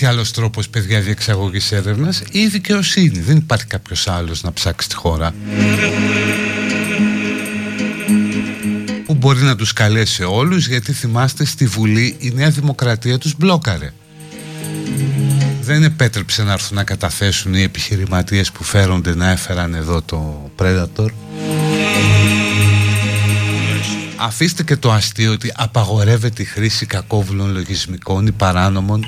Υπάρχει 0.03 0.19
άλλος 0.21 0.31
τρόπος 0.31 0.69
παιδιά 0.69 1.01
διεξαγωγής 1.01 1.71
έρευνας 1.71 2.21
ή 2.31 2.39
η 2.39 2.47
δικαιοσύνη. 2.47 3.19
Δεν 3.19 3.37
υπάρχει 3.37 3.65
κάποιος 3.65 4.07
άλλος 4.07 4.43
να 4.43 4.53
ψάξει 4.53 4.89
τη 4.89 4.95
χώρα. 4.95 5.33
Που 9.05 9.13
μπορεί 9.13 9.41
να 9.41 9.55
τους 9.55 9.73
καλέσει 9.73 10.23
όλους 10.23 10.67
γιατί 10.67 10.93
θυμάστε 10.93 11.45
στη 11.45 11.65
Βουλή 11.65 12.15
η 12.19 12.31
Νέα 12.35 12.49
Δημοκρατία 12.49 13.17
τους 13.17 13.35
μπλόκαρε. 13.37 13.93
Δεν 15.61 15.83
επέτρεψε 15.83 16.43
να 16.43 16.51
έρθουν 16.51 16.75
να 16.77 16.83
καταθέσουν 16.83 17.53
οι 17.53 17.61
επιχειρηματίες 17.61 18.51
που 18.51 18.63
φέρονται 18.63 19.15
να 19.15 19.29
έφεραν 19.31 19.73
εδώ 19.73 20.01
το 20.01 20.51
Predator. 20.57 21.09
Αφήστε 24.17 24.63
και 24.63 24.75
το 24.75 24.91
αστείο 24.91 25.31
ότι 25.31 25.51
απαγορεύεται 25.55 26.41
η 26.41 26.45
χρήση 26.45 26.85
κακόβουλων 26.85 27.51
λογισμικών 27.51 28.27
ή 28.27 28.31
παράνομων 28.31 29.05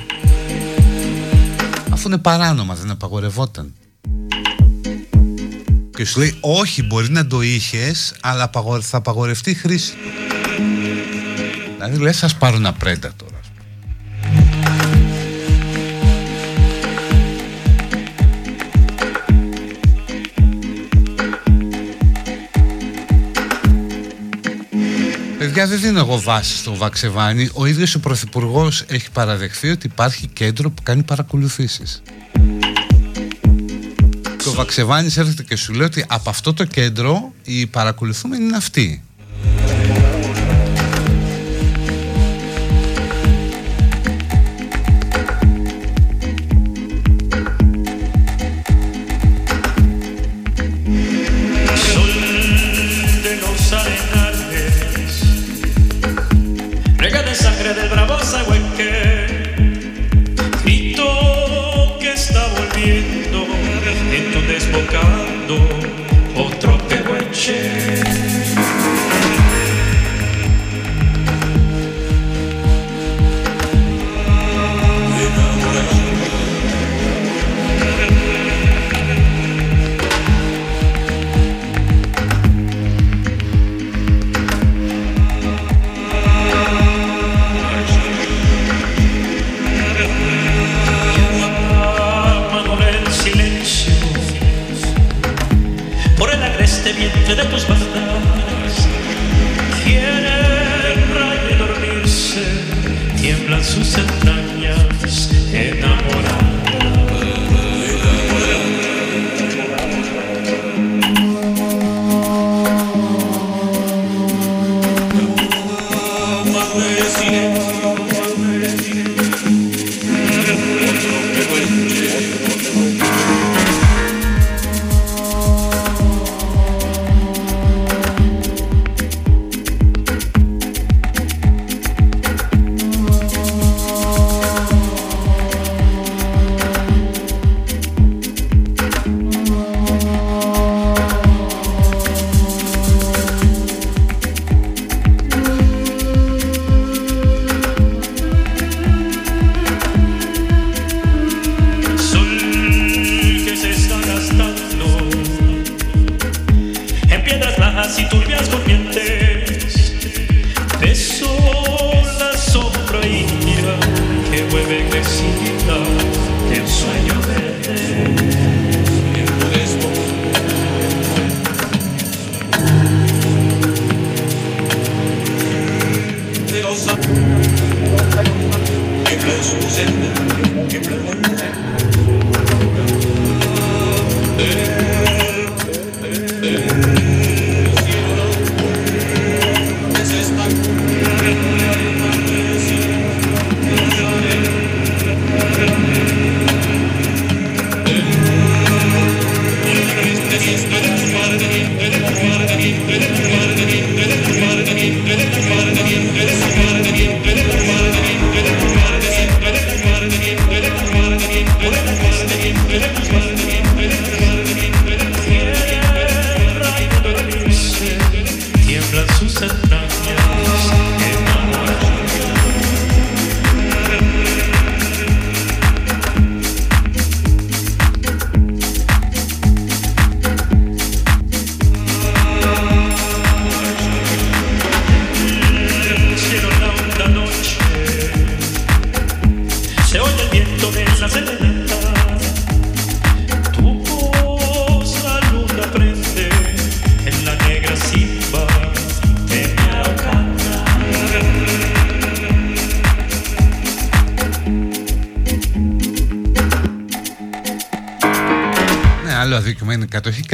αφού 1.96 2.08
είναι 2.08 2.18
παράνομα 2.18 2.74
δεν 2.74 2.90
απαγορευόταν. 2.90 3.74
Και 5.96 6.04
σου 6.04 6.18
λέει 6.18 6.38
όχι 6.40 6.82
μπορεί 6.82 7.10
να 7.10 7.26
το 7.26 7.40
είχες 7.40 8.14
αλλά 8.20 8.50
θα 8.80 8.96
απαγορευτεί 8.96 9.50
η 9.50 9.54
χρήση 9.54 9.94
δηλαδή 11.74 11.96
λες 11.98 12.16
σας 12.16 12.36
πάρω 12.36 12.56
ένα 12.56 12.72
πρέντα 12.72 13.12
Παιδιά 25.56 25.70
δεν 25.70 25.80
δίνω 25.80 25.98
εγώ 25.98 26.20
βάση 26.20 26.56
στο 26.56 26.74
Βαξεβάνι. 26.74 27.48
Ο 27.52 27.66
ίδιος 27.66 27.94
ο 27.94 28.00
Πρωθυπουργός 28.00 28.84
έχει 28.88 29.10
παραδεχθεί 29.10 29.70
ότι 29.70 29.86
υπάρχει 29.86 30.26
κέντρο 30.26 30.70
που 30.70 30.82
κάνει 30.82 31.02
παρακολουθήσεις. 31.02 32.02
Το 34.44 34.52
Βαξεβάνι 34.52 35.06
έρχεται 35.16 35.42
και 35.42 35.56
σου 35.56 35.72
λέει 35.72 35.86
ότι 35.86 36.04
από 36.08 36.30
αυτό 36.30 36.54
το 36.54 36.64
κέντρο 36.64 37.32
οι 37.44 37.66
παρακολουθούμενοι 37.66 38.44
είναι 38.44 38.56
αυτοί 38.56 39.02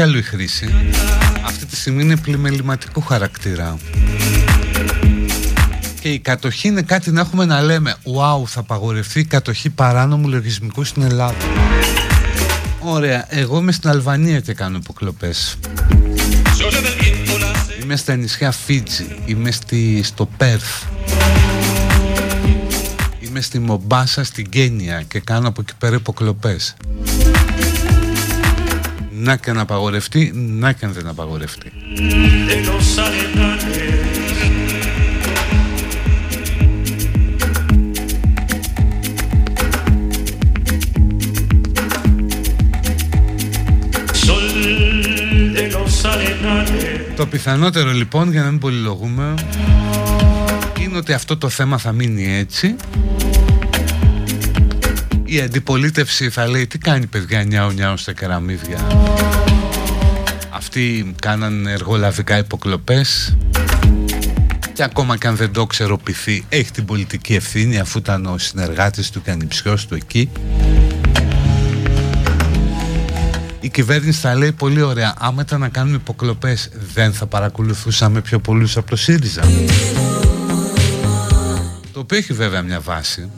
χρήση 0.02 0.74
αυτή 1.44 1.66
τη 1.66 1.76
στιγμή 1.76 2.02
είναι 2.02 2.16
πλημεληματικού 2.16 3.00
χαρακτήρα 3.00 3.78
και 6.00 6.08
η 6.08 6.18
κατοχή 6.18 6.68
είναι 6.68 6.82
κάτι 6.82 7.10
να 7.10 7.20
έχουμε 7.20 7.44
να 7.44 7.60
λέμε 7.60 7.94
«Wow, 8.02 8.46
θα 8.46 8.60
απαγορευτεί 8.60 9.20
η 9.20 9.24
κατοχή 9.24 9.70
παράνομου 9.70 10.28
λογισμικού 10.28 10.84
στην 10.84 11.02
Ελλάδα». 11.02 11.34
Ωραία, 12.80 13.26
εγώ 13.28 13.58
είμαι 13.58 13.72
στην 13.72 13.90
Αλβανία 13.90 14.40
και 14.40 14.54
κάνω 14.54 14.76
υποκλοπές. 14.76 15.58
Είμαι 17.82 17.96
στα 17.96 18.14
νησιά 18.14 18.50
Φίτζι, 18.50 19.06
είμαι 19.24 19.50
στη, 19.50 20.02
στο 20.02 20.28
Πέρθ. 20.36 20.82
Είμαι 23.20 23.40
στη 23.40 23.58
Μομπάσα 23.58 24.24
στην 24.24 24.48
Κένια 24.48 25.02
και 25.02 25.20
κάνω 25.20 25.48
από 25.48 25.60
εκεί 25.60 25.72
πέρα 25.78 25.96
υποκλοπές 25.96 26.74
να 29.22 29.36
και 29.36 29.52
να 29.52 29.60
απαγορευτεί, 29.60 30.32
να 30.34 30.72
και 30.72 30.86
να 30.86 30.92
δεν 30.92 31.06
απαγορευτεί. 31.06 31.72
Το 47.16 47.26
πιθανότερο 47.26 47.92
λοιπόν 47.92 48.30
για 48.30 48.42
να 48.42 48.50
μην 48.50 48.58
πολυλογούμε 48.58 49.34
είναι 50.80 50.96
ότι 50.96 51.12
αυτό 51.12 51.36
το 51.36 51.48
θέμα 51.48 51.78
θα 51.78 51.92
μείνει 51.92 52.36
έτσι 52.36 52.76
η 55.32 55.40
αντιπολίτευση 55.40 56.30
θα 56.30 56.48
λέει 56.48 56.66
τι 56.66 56.78
κάνει 56.78 57.06
παιδιά 57.06 57.42
νιάου 57.42 57.70
νιάου 57.70 57.96
στα 57.96 58.12
κεραμίδια 58.12 58.86
αυτοί 60.50 61.14
κάναν 61.20 61.66
εργολαβικά 61.66 62.38
υποκλοπές. 62.38 63.36
Και 64.72 64.82
ακόμα 64.82 65.16
και 65.16 65.26
αν 65.26 65.36
δεν 65.36 65.52
το 65.52 65.66
ξεροποιηθεί 65.66 66.44
έχει 66.48 66.70
την 66.70 66.84
πολιτική 66.84 67.34
ευθύνη 67.34 67.78
αφού 67.78 67.98
ήταν 67.98 68.26
ο 68.26 68.38
συνεργάτης 68.38 69.10
του 69.10 69.22
και 69.22 69.30
ανυψιός 69.30 69.86
του 69.86 69.94
εκεί. 69.94 70.30
Η 73.60 73.68
κυβέρνηση 73.68 74.20
θα 74.20 74.34
λέει 74.34 74.52
πολύ 74.52 74.82
ωραία 74.82 75.14
άμα 75.18 75.42
ήταν 75.42 75.60
να 75.60 75.68
κάνουμε 75.68 75.96
υποκλοπές 75.96 76.70
δεν 76.94 77.12
θα 77.12 77.26
παρακολουθούσαμε 77.26 78.20
πιο 78.20 78.38
πολλούς 78.38 78.76
από 78.76 78.90
το 78.90 78.96
ΣΥΡΙΖΑ 78.96 79.42
το 81.92 82.00
οποίο 82.00 82.18
έχει 82.18 82.32
βέβαια 82.32 82.62
μια 82.62 82.80
βάση 82.80 83.30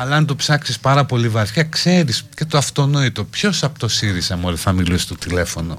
αλλά 0.00 0.16
αν 0.16 0.26
το 0.26 0.36
ψάξεις 0.36 0.78
πάρα 0.78 1.04
πολύ 1.04 1.28
βαθιά 1.28 1.62
ξέρεις 1.62 2.24
και 2.36 2.44
το 2.44 2.58
αυτονόητο. 2.58 3.24
Ποιος 3.24 3.62
από 3.62 3.78
το 3.78 3.88
ΣΥΡΙΖΑ 3.88 4.36
μόλις 4.36 4.60
θα 4.60 4.72
μιλήσει 4.72 5.02
στο 5.02 5.14
τηλέφωνο; 5.14 5.78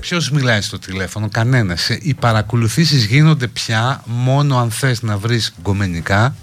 Ποιος 0.00 0.30
μιλάει 0.30 0.60
στο 0.60 0.78
τηλέφωνο; 0.78 1.28
Κανένας. 1.28 1.88
Οι 1.88 2.14
παρακολουθήσεις 2.14 3.04
γίνονται 3.04 3.46
πια 3.46 4.02
μόνο 4.04 4.58
αν 4.58 4.70
θες 4.70 5.02
να 5.02 5.18
βρεις 5.18 5.54
γκομενικά 5.62 6.34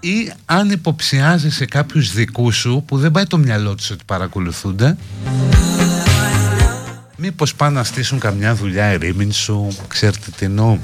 ή 0.00 0.32
αν 0.44 0.70
υποψιάζεσαι 0.70 1.64
κάποιους 1.64 2.12
δικούς 2.12 2.56
σου 2.56 2.84
που 2.86 2.98
δεν 2.98 3.10
πάει 3.10 3.24
το 3.24 3.38
μυαλό 3.38 3.74
τους 3.74 3.90
ότι 3.90 4.04
παρακολουθούνται. 4.06 4.96
Μήπως 7.16 7.54
πάνε 7.54 7.74
να 7.78 7.84
στήσουν 7.84 8.18
καμιά 8.18 8.54
δουλειά 8.54 8.84
ερήμην 8.84 9.32
σου 9.32 9.68
Ξέρετε 9.88 10.30
τι 10.36 10.44
εννοώ; 10.44 10.78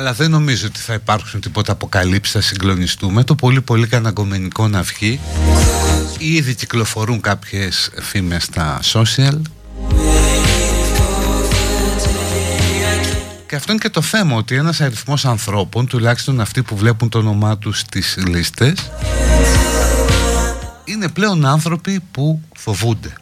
Αλλά 0.00 0.12
δεν 0.12 0.30
νομίζω 0.30 0.66
ότι 0.66 0.80
θα 0.80 0.94
υπάρξουν 0.94 1.40
τίποτα 1.40 1.72
αποκαλύψεις, 1.72 2.32
θα 2.34 2.40
συγκλονιστούμε. 2.40 3.24
Το 3.24 3.34
πολύ 3.34 3.60
πολύ 3.60 3.86
καναγκομενικό 3.86 4.68
να 4.68 4.82
βγει. 4.82 5.20
Ήδη 6.18 6.54
κυκλοφορούν 6.54 7.20
κάποιες 7.20 7.90
φήμες 8.00 8.42
στα 8.42 8.80
social. 8.92 9.40
Και 13.46 13.56
αυτό 13.56 13.72
είναι 13.72 13.80
και 13.80 13.90
το 13.90 14.02
θέμα, 14.02 14.36
ότι 14.36 14.54
ένας 14.54 14.80
αριθμός 14.80 15.24
ανθρώπων, 15.24 15.86
τουλάχιστον 15.86 16.40
αυτοί 16.40 16.62
που 16.62 16.76
βλέπουν 16.76 17.08
το 17.08 17.18
όνομά 17.18 17.58
τους 17.58 17.78
στις 17.78 18.16
λίστες, 18.26 18.90
είναι 20.84 21.08
πλέον 21.08 21.46
άνθρωποι 21.46 22.00
που 22.10 22.40
φοβούνται. 22.56 23.12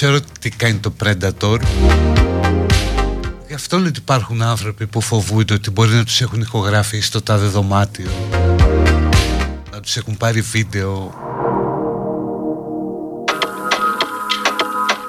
Ξέρω 0.00 0.20
τι 0.40 0.50
κάνει 0.50 0.78
το 0.78 0.92
Predator. 1.04 1.58
Γι' 3.48 3.54
αυτό 3.54 3.78
λέω 3.78 3.88
ότι 3.88 3.98
υπάρχουν 3.98 4.42
άνθρωποι 4.42 4.86
που 4.86 5.00
φοβούνται 5.00 5.54
ότι 5.54 5.70
μπορεί 5.70 5.90
να 5.90 6.04
τους 6.04 6.20
έχουν 6.20 6.40
ηχογραφεί 6.40 7.00
στο 7.00 7.22
τάδε 7.22 7.46
δωμάτιο. 7.46 8.10
Να 9.72 9.80
τους 9.80 9.96
έχουν 9.96 10.16
πάρει 10.16 10.40
βίντεο. 10.40 11.14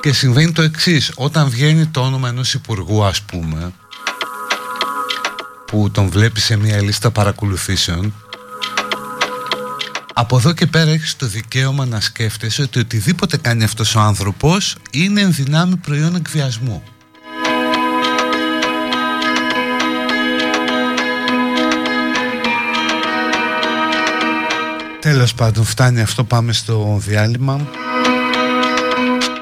Και 0.02 0.14
συμβαίνει 0.14 0.52
το 0.52 0.62
εξής. 0.62 1.12
Όταν 1.16 1.50
βγαίνει 1.50 1.86
το 1.86 2.02
όνομα 2.02 2.30
ενός 2.30 2.54
υπουργού 2.54 3.04
ας 3.04 3.22
πούμε 3.22 3.74
Που 5.66 5.92
τον 5.92 6.10
βλέπει 6.10 6.40
σε 6.40 6.58
μια 6.58 6.82
λίστα 6.82 7.12
παρακολουθήσεων 7.12 8.14
από 10.20 10.38
εδώ 10.38 10.54
και 10.54 10.66
πέρα 10.66 10.92
έχεις 10.92 11.16
το 11.16 11.28
δικαίωμα 11.28 11.86
να 11.86 12.02
σκέφτεσαι 12.02 12.62
ότι 12.62 12.80
οτιδήποτε 12.80 13.38
κάνει 13.38 13.64
αυτός 13.64 13.96
ο 13.96 14.00
άνθρωπος 14.00 14.76
είναι 14.92 15.22
ενδυνάμει 15.22 15.76
προϊόν 15.76 16.16
εκβιασμού. 16.16 16.84
Τέλος 25.00 25.34
πάντων 25.34 25.66
φτάνει 25.66 26.02
αυτό 26.02 26.24
πάμε 26.24 26.54
στο 26.54 26.98
διάλειμμα 27.06 27.68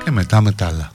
και 0.03 0.11
μετά 0.11 0.41
με 0.41 0.51
τα 0.51 0.67
άλλα. 0.67 0.91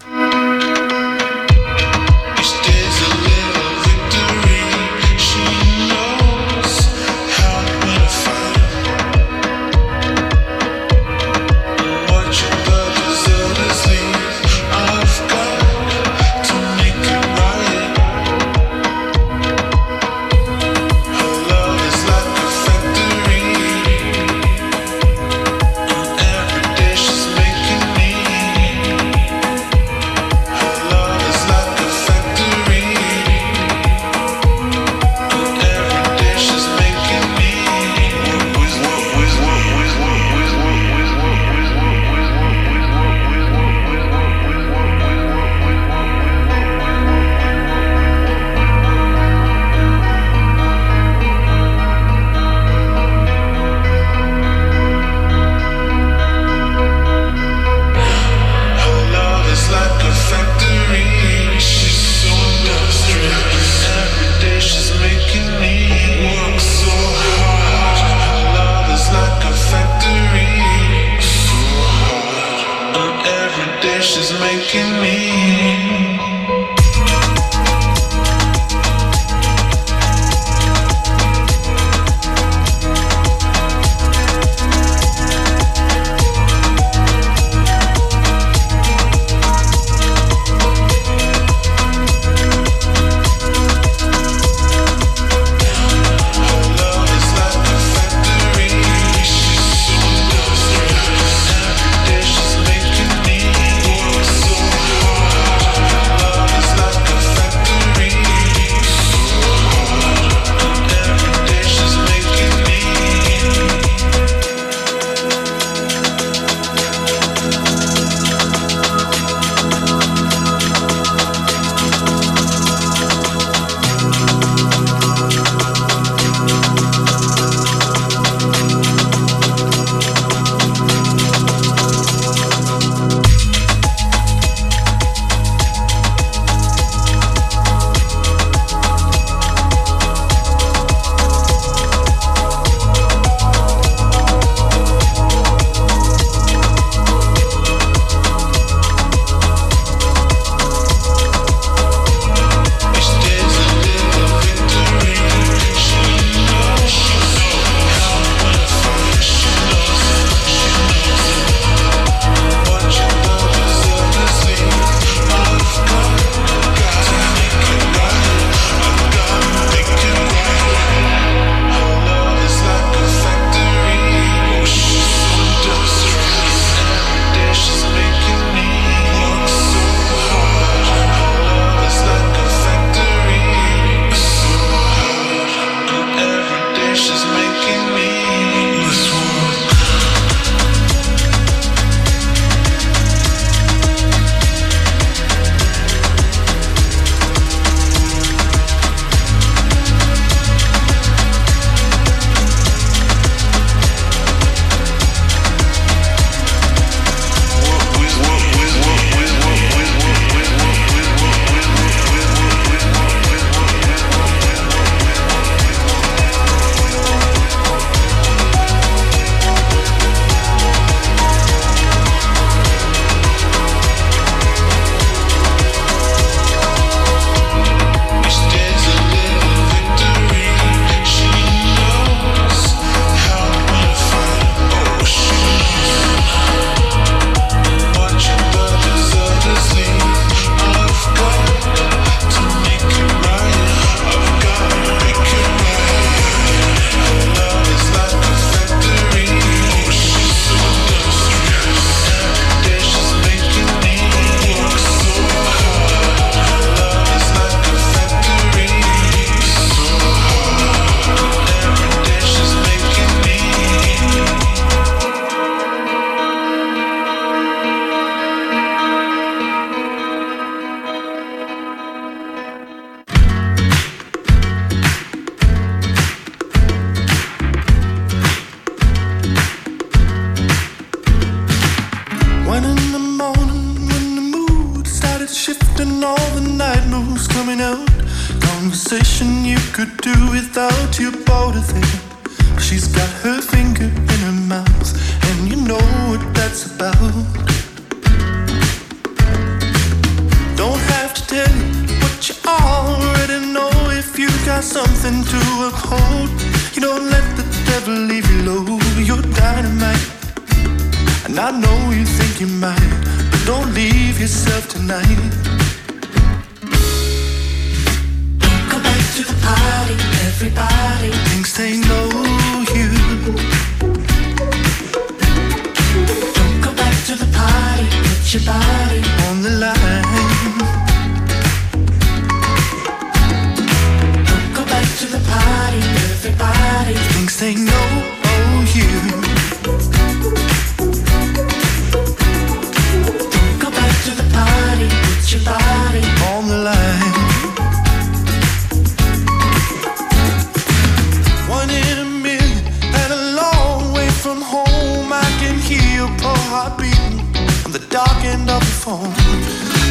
End 358.33 358.51
of 358.51 358.61
the 358.61 358.77
phone. 358.85 359.13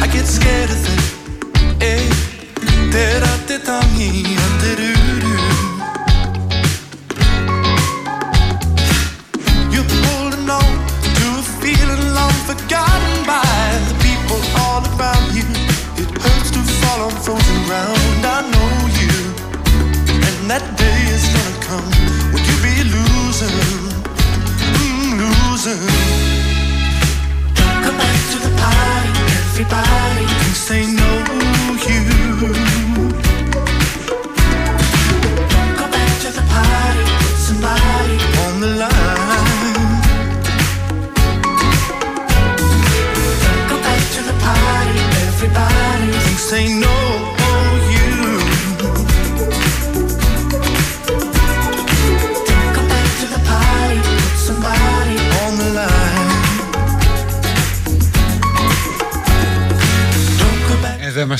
I 0.02 0.06
get 0.12 0.26
scared 0.26 0.70
of 0.70 0.80
that. 0.86 1.02
Eh, 1.80 2.08
da 2.92 3.20
da 3.20 3.32
da 3.46 3.58
da 3.64 5.01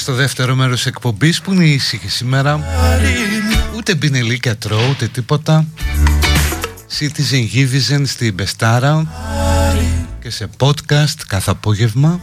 στο 0.02 0.12
δεύτερο 0.12 0.54
μέρος 0.54 0.86
εκπομπής 0.86 1.40
που 1.40 1.52
είναι 1.52 1.64
ήσυχη 1.64 2.08
σήμερα. 2.08 2.60
Ούτε 3.76 3.94
μπινελίκια 3.94 4.56
τρώω 4.56 4.88
ούτε 4.90 5.06
τίποτα. 5.08 5.66
Citizen 6.98 7.54
Givizen 7.54 8.02
στην 8.04 8.34
Μπεστάρα 8.34 9.06
Και 10.20 10.30
σε 10.30 10.48
podcast 10.58 11.14
κάθε 11.26 11.50
απόγευμα. 11.50 12.20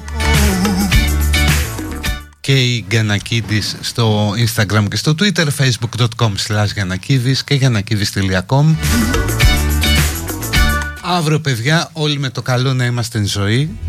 Και 2.40 2.54
η 2.54 2.86
Γιανακίδης 2.90 3.76
στο 3.82 4.32
Instagram 4.32 4.86
και 4.90 4.96
στο 4.96 5.16
Twitter 5.20 5.48
facebook.com 5.58 6.32
slash 6.48 6.74
Γιανακίδης 6.74 7.44
και 7.44 7.54
γιανακίδης.com 7.54 8.76
Αύριο 11.02 11.40
παιδιά 11.40 11.90
όλοι 11.94 12.20
με 12.20 12.30
το 12.30 12.42
καλό 12.42 12.74
να 12.74 12.86
είμαστε 12.86 13.18
εν 13.18 13.26
ζωή. 13.28 13.70
και 13.70 13.89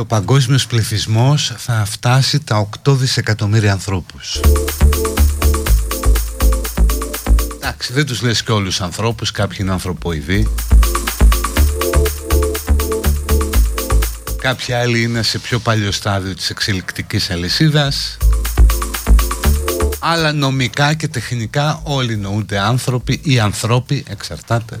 ο 0.00 0.04
παγκόσμιος 0.04 0.66
πληθυσμός 0.66 1.52
θα 1.56 1.84
φτάσει 1.84 2.40
τα 2.40 2.68
8 2.84 2.92
δισεκατομμύρια 2.96 3.72
ανθρώπους. 3.72 4.40
Εντάξει, 7.56 7.92
δεν 7.92 8.06
τους 8.06 8.22
λες 8.22 8.42
και 8.42 8.52
όλους 8.52 8.68
τους 8.68 8.80
ανθρώπους, 8.80 9.30
κάποιοι 9.30 9.58
είναι 9.60 9.72
ανθρωποειδοί. 9.72 10.48
Κάποιοι 14.38 14.74
άλλοι 14.74 15.02
είναι 15.02 15.22
σε 15.22 15.38
πιο 15.38 15.58
παλιό 15.58 15.92
στάδιο 15.92 16.34
της 16.34 16.50
εξελικτικής 16.50 17.30
αλυσίδας. 17.30 18.16
Αλλά 19.98 20.32
νομικά 20.32 20.94
και 20.94 21.08
τεχνικά 21.08 21.80
όλοι 21.82 22.16
νοούνται 22.16 22.58
άνθρωποι 22.58 23.20
ή 23.22 23.40
ανθρώποι, 23.40 24.04
εξαρτάται. 24.08 24.80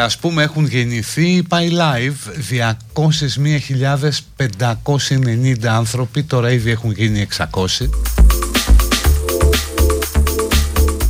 Σήμερα 0.00 0.14
ας 0.14 0.20
πούμε 0.20 0.42
έχουν 0.42 0.66
γεννηθεί, 0.66 1.42
πάει 1.42 1.70
live 1.72 2.12
201.590 4.44 5.66
άνθρωποι, 5.66 6.22
τώρα 6.22 6.50
ήδη 6.50 6.70
έχουν 6.70 6.90
γίνει 6.90 7.26
600 7.38 7.44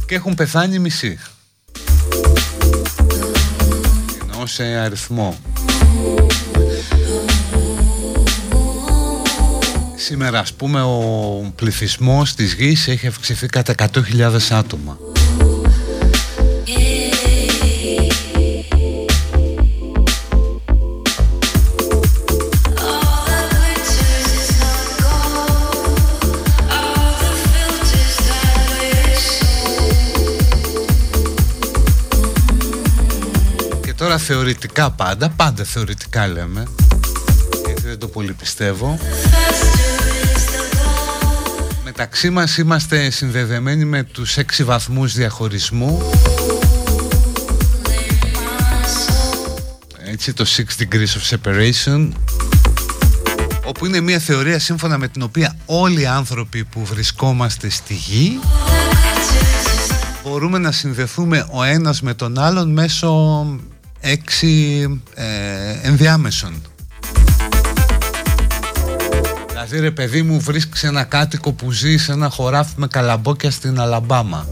και 0.06 0.14
έχουν 0.14 0.34
πεθάνει 0.34 0.78
μισή. 0.78 1.18
Εννοώ 4.22 4.46
σε 4.46 4.62
αριθμό. 4.64 5.38
Σήμερα 9.96 10.38
ας 10.38 10.52
πούμε 10.52 10.82
ο 10.82 11.52
πληθυσμός 11.56 12.34
της 12.34 12.52
γης 12.52 12.88
έχει 12.88 13.06
αυξηθεί 13.06 13.46
κατά 13.46 13.74
100.000 13.74 14.50
άτομα. 14.50 14.98
Θεωρητικά 34.20 34.90
πάντα, 34.90 35.28
πάντα 35.28 35.64
θεωρητικά 35.64 36.26
λέμε. 36.26 36.66
Γιατί 37.66 37.82
δεν 37.82 37.98
το 37.98 38.06
πολύ 38.06 38.32
πιστεύω. 38.32 38.98
Μεταξύ 41.84 42.30
μας 42.30 42.58
είμαστε 42.58 43.10
συνδεδεμένοι 43.10 43.84
με 43.84 44.02
τους 44.02 44.36
έξι 44.36 44.64
βαθμούς 44.64 45.12
διαχωρισμού. 45.14 46.02
Έτσι 50.04 50.32
το 50.32 50.44
6 50.56 50.60
degrees 50.82 50.94
of 50.94 51.36
separation. 51.36 52.08
Όπου 53.64 53.86
είναι 53.86 54.00
μια 54.00 54.18
θεωρία 54.18 54.58
σύμφωνα 54.58 54.98
με 54.98 55.08
την 55.08 55.22
οποία 55.22 55.56
όλοι 55.66 56.00
οι 56.00 56.06
άνθρωποι 56.06 56.64
που 56.64 56.84
βρισκόμαστε 56.84 57.68
στη 57.68 57.94
γη 57.94 58.40
μπορούμε 60.24 60.58
να 60.58 60.72
συνδεθούμε 60.72 61.46
ο 61.50 61.62
ένας 61.62 62.00
με 62.00 62.14
τον 62.14 62.38
άλλον 62.38 62.72
μέσω 62.72 63.44
έξι 64.00 64.82
ε, 65.14 65.24
ενδιάμεσων. 65.82 66.62
Δηλαδή 69.48 69.78
ρε 69.80 69.90
παιδί 69.90 70.22
μου 70.22 70.40
βρίσκεις 70.40 70.84
ένα 70.84 71.04
κάτοικο 71.04 71.52
που 71.52 71.70
ζει 71.70 71.96
σε 71.96 72.12
ένα 72.12 72.28
χωράφι 72.28 72.72
με 72.76 72.86
καλαμπόκια 72.86 73.50
στην 73.50 73.80
Αλαμπάμα. 73.80 74.48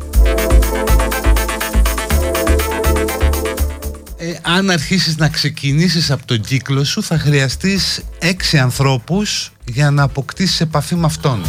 Ε, 4.17 4.33
αν 4.43 4.71
αρχίσεις 4.71 5.17
να 5.17 5.29
ξεκινήσεις 5.29 6.11
από 6.11 6.27
τον 6.27 6.41
κύκλο 6.41 6.85
σου 6.85 7.03
θα 7.03 7.19
χρειαστείς 7.19 8.03
έξι 8.19 8.59
ανθρώπους 8.59 9.53
για 9.65 9.91
να 9.91 10.03
αποκτήσεις 10.03 10.61
επαφή 10.61 10.95
με 10.95 11.07
αυτόν. 11.07 11.43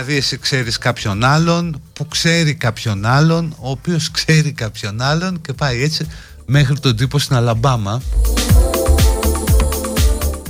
Δηλαδή 0.00 0.18
εσύ 0.18 0.38
ξέρεις 0.38 0.78
κάποιον 0.78 1.24
άλλον 1.24 1.82
που 1.92 2.08
ξέρει 2.08 2.54
κάποιον 2.54 3.04
άλλον 3.04 3.54
ο 3.58 3.70
οποίος 3.70 4.10
ξέρει 4.10 4.52
κάποιον 4.52 5.00
άλλον 5.00 5.40
και 5.40 5.52
πάει 5.52 5.82
έτσι 5.82 6.06
μέχρι 6.46 6.78
τον 6.78 6.96
τύπο 6.96 7.18
στην 7.18 7.36
Αλαμπάμα 7.36 8.02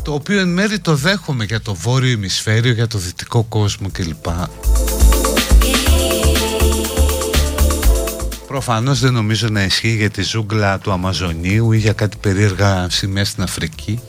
το 0.03 0.13
οποίο 0.13 0.41
εν 0.41 0.49
μέρει 0.49 0.79
το 0.79 0.95
δέχομαι 0.95 1.45
για 1.45 1.61
το 1.61 1.75
βόρειο 1.75 2.11
ημισφαίριο, 2.11 2.73
για 2.73 2.87
το 2.87 2.99
δυτικό 2.99 3.43
κόσμο 3.43 3.89
κλπ. 3.93 4.27
Προφανώς 8.47 9.01
δεν 9.01 9.13
νομίζω 9.13 9.49
να 9.49 9.63
ισχύει 9.63 9.97
για 9.97 10.11
τη 10.11 10.23
ζούγκλα 10.23 10.79
του 10.79 10.93
Αμαζονίου 10.93 11.73
ή 11.73 11.79
για 11.79 11.93
κάτι 11.93 12.17
περίεργα 12.17 12.87
σημεία 12.91 13.25
στην 13.25 13.43
Αφρική. 13.43 14.01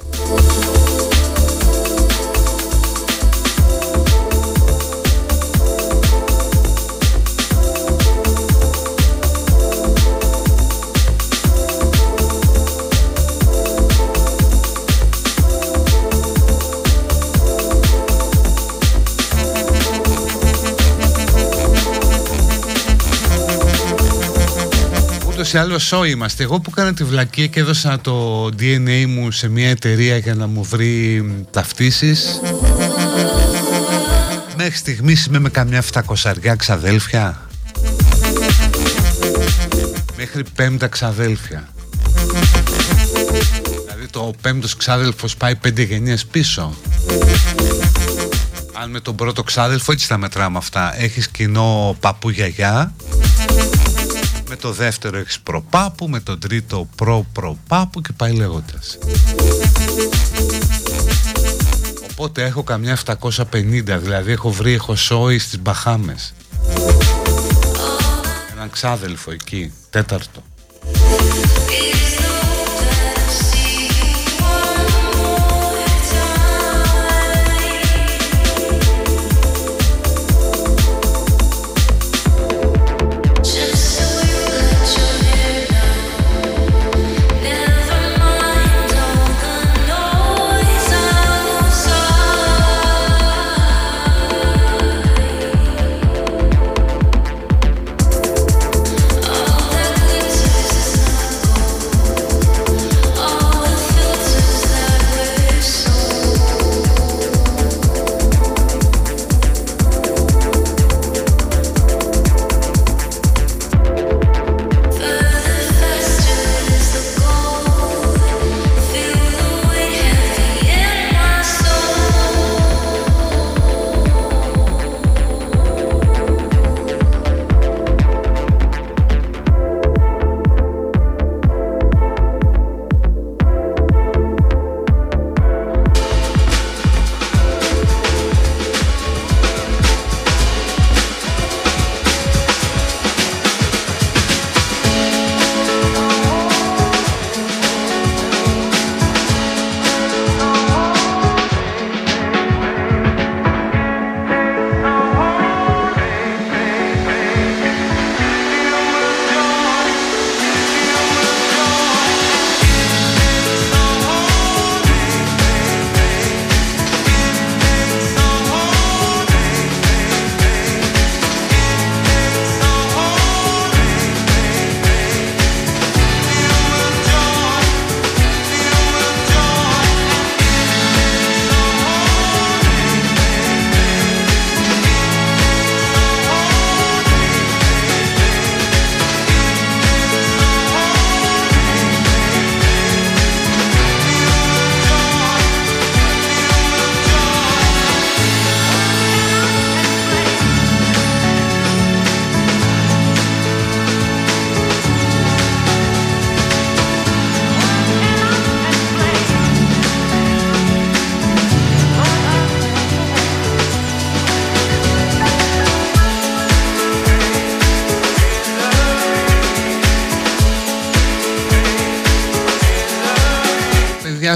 Ούτως 25.51 25.69
ή 25.69 25.71
άλλως 25.71 25.83
σώ 25.83 26.03
είμαστε. 26.03 26.43
Εγώ 26.43 26.59
που 26.59 26.71
έκανα 26.77 26.93
τη 26.93 27.03
βλακία 27.03 27.47
και 27.47 27.59
έδωσα 27.59 27.99
το 28.01 28.45
DNA 28.45 29.05
μου 29.07 29.31
σε 29.31 29.47
μια 29.47 29.69
εταιρεία 29.69 30.17
για 30.17 30.35
να 30.35 30.47
μου 30.47 30.63
βρει 30.63 31.25
ταυτίσεις. 31.51 32.41
Μέχρι 34.57 34.77
στιγμής 34.77 35.25
είμαι 35.25 35.39
με 35.39 35.49
καμιά 35.49 35.81
φτακοσαριά 35.81 36.55
ξαδέλφια. 36.55 37.47
Μέχρι 40.17 40.43
πέμπτα 40.55 40.87
ξαδέλφια. 40.87 41.67
Δηλαδή 43.87 44.07
το 44.09 44.33
πέμπτος 44.41 44.75
ξάδελφος 44.75 45.35
πάει 45.35 45.55
πέντε 45.55 45.81
γενιές 45.81 46.25
πίσω. 46.25 46.73
Αν 48.73 48.89
με 48.89 48.99
τον 48.99 49.15
πρώτο 49.15 49.43
ξάδελφο 49.43 49.91
έτσι 49.91 50.07
τα 50.07 50.17
μετράμε 50.17 50.57
αυτά. 50.57 51.01
Έχεις 51.01 51.27
κοινό 51.27 51.95
παππού 51.99 52.29
γιαγιά 52.29 52.93
με 54.51 54.57
το 54.57 54.71
δεύτερο 54.71 55.17
έχεις 55.17 55.39
προπάπου, 55.39 56.07
με 56.07 56.19
το 56.19 56.37
τρίτο 56.37 56.87
προ-προπάπου 56.95 58.01
και 58.01 58.13
πάει 58.17 58.33
λέγοντας. 58.33 58.97
Οπότε 62.11 62.43
έχω 62.43 62.63
καμιά 62.63 62.97
750, 63.05 63.21
δηλαδή 63.83 64.31
έχω 64.31 64.51
βρει, 64.51 64.73
έχω 64.73 64.95
σόι 64.95 65.39
στις 65.39 65.59
Μπαχάμες. 65.61 66.33
Έναν 68.51 68.69
ξάδελφο 68.69 69.31
εκεί, 69.31 69.73
τέταρτο. 69.89 70.43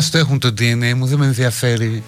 Το 0.03 0.17
έχουν 0.17 0.39
το 0.39 0.47
DNA 0.47 0.93
μου, 0.95 1.05
δεν 1.05 1.17
με 1.17 1.25
ενδιαφέρει. 1.25 2.03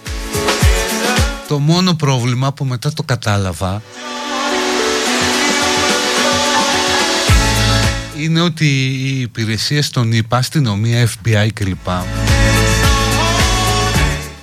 Το 1.47 1.59
μόνο 1.59 1.93
πρόβλημα 1.93 2.53
που 2.53 2.65
μετά 2.65 2.93
το 2.93 3.03
κατάλαβα 3.03 3.81
είναι 8.17 8.41
ότι 8.41 8.65
οι 8.65 9.19
υπηρεσίες 9.19 9.89
των 9.89 10.11
ΙΠΑ, 10.11 10.37
αστυνομία, 10.37 11.07
FBI 11.07 11.47
κλπ. 11.53 11.87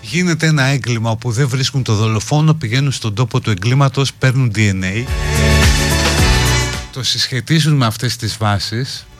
Γίνεται 0.00 0.46
ένα 0.46 0.62
έγκλημα 0.62 1.10
όπου 1.10 1.30
δεν 1.30 1.48
βρίσκουν 1.48 1.82
το 1.82 1.94
δολοφόνο, 1.94 2.54
πηγαίνουν 2.54 2.92
στον 2.92 3.14
τόπο 3.14 3.40
του 3.40 3.50
εγκλήματος, 3.50 4.12
παίρνουν 4.14 4.52
DNA, 4.54 5.04
το 6.92 7.02
συσχετίζουν 7.02 7.76
με 7.76 7.86
αυτές 7.86 8.16
τις 8.16 8.36
βάσεις 8.36 9.06
και 9.06 9.13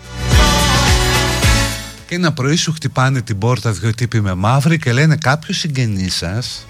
ένα 2.14 2.32
πρωί 2.32 2.56
σου 2.56 2.72
χτυπάνε 2.72 3.20
την 3.20 3.38
πόρτα 3.38 3.72
δυο 3.72 3.94
τύποι 3.94 4.20
με 4.20 4.34
μαύρη 4.34 4.78
και 4.78 4.92
λένε 4.92 5.16
κάποιος 5.16 5.58
συγγενής 5.58 6.14
σας; 6.14 6.66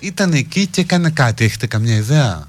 Ήταν 0.00 0.32
εκεί 0.32 0.66
και 0.66 0.80
έκανε 0.80 1.10
κάτι. 1.10 1.44
Έχετε 1.44 1.66
καμιά 1.66 1.96
ιδέα; 1.96 2.48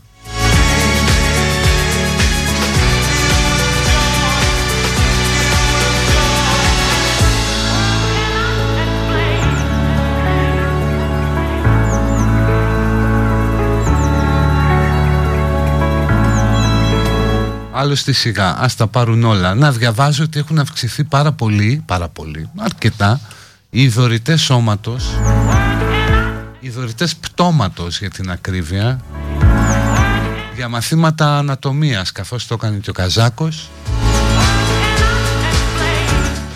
Άλλο 17.83 17.95
στη 17.95 18.13
σιγά, 18.13 18.57
ας 18.59 18.75
τα 18.75 18.87
πάρουν 18.87 19.23
όλα. 19.23 19.55
Να 19.55 19.71
διαβάζω 19.71 20.23
ότι 20.23 20.39
έχουν 20.39 20.59
αυξηθεί 20.59 21.03
πάρα 21.03 21.31
πολύ, 21.31 21.83
πάρα 21.85 22.07
πολύ, 22.07 22.49
αρκετά, 22.57 23.19
οι 23.69 23.87
δωρητές 23.87 24.41
σώματος, 24.41 25.09
οι 26.59 26.69
δωρητές 26.69 27.15
πτώματος 27.15 27.99
για 27.99 28.09
την 28.09 28.31
ακρίβεια, 28.31 28.99
για 30.55 30.69
μαθήματα 30.69 31.37
ανατομίας, 31.37 32.11
καθώς 32.11 32.47
το 32.47 32.53
έκανε 32.53 32.77
και 32.77 32.89
ο 32.89 32.93
Καζάκος. 32.93 33.69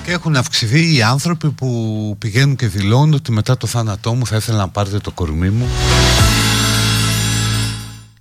Και 0.04 0.12
έχουν 0.12 0.36
αυξηθεί 0.36 0.96
οι 0.96 1.02
άνθρωποι 1.02 1.50
που 1.50 2.16
πηγαίνουν 2.20 2.56
και 2.56 2.68
δηλώνουν 2.68 3.14
ότι 3.14 3.32
μετά 3.32 3.58
το 3.58 3.68
θάνατό 3.68 4.14
μου 4.14 4.26
θα 4.26 4.36
ήθελα 4.36 4.58
να 4.58 4.68
πάρετε 4.68 5.00
το 5.00 5.12
κορμί 5.12 5.50
μου 5.50 5.68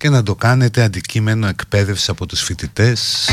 και 0.07 0.12
να 0.12 0.22
το 0.22 0.34
κάνετε 0.34 0.82
αντικείμενο 0.82 1.46
εκπαίδευσης 1.46 2.09
από 2.09 2.26
τους 2.26 2.42
φοιτητές. 2.42 3.30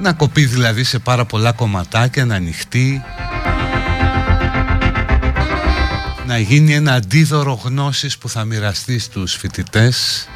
Να 0.00 0.12
κοπεί 0.12 0.44
δηλαδή 0.44 0.84
σε 0.84 0.98
πάρα 0.98 1.24
πολλά 1.24 1.52
κομματάκια, 1.52 2.24
να 2.24 2.34
ανοιχτεί. 2.34 3.02
Να 6.26 6.38
γίνει 6.38 6.74
ένα 6.74 6.92
αντίδωρο 6.92 7.60
γνώσης 7.64 8.18
που 8.18 8.28
θα 8.28 8.44
μοιραστεί 8.44 8.98
στους 8.98 9.34
φοιτητές. 9.34 10.28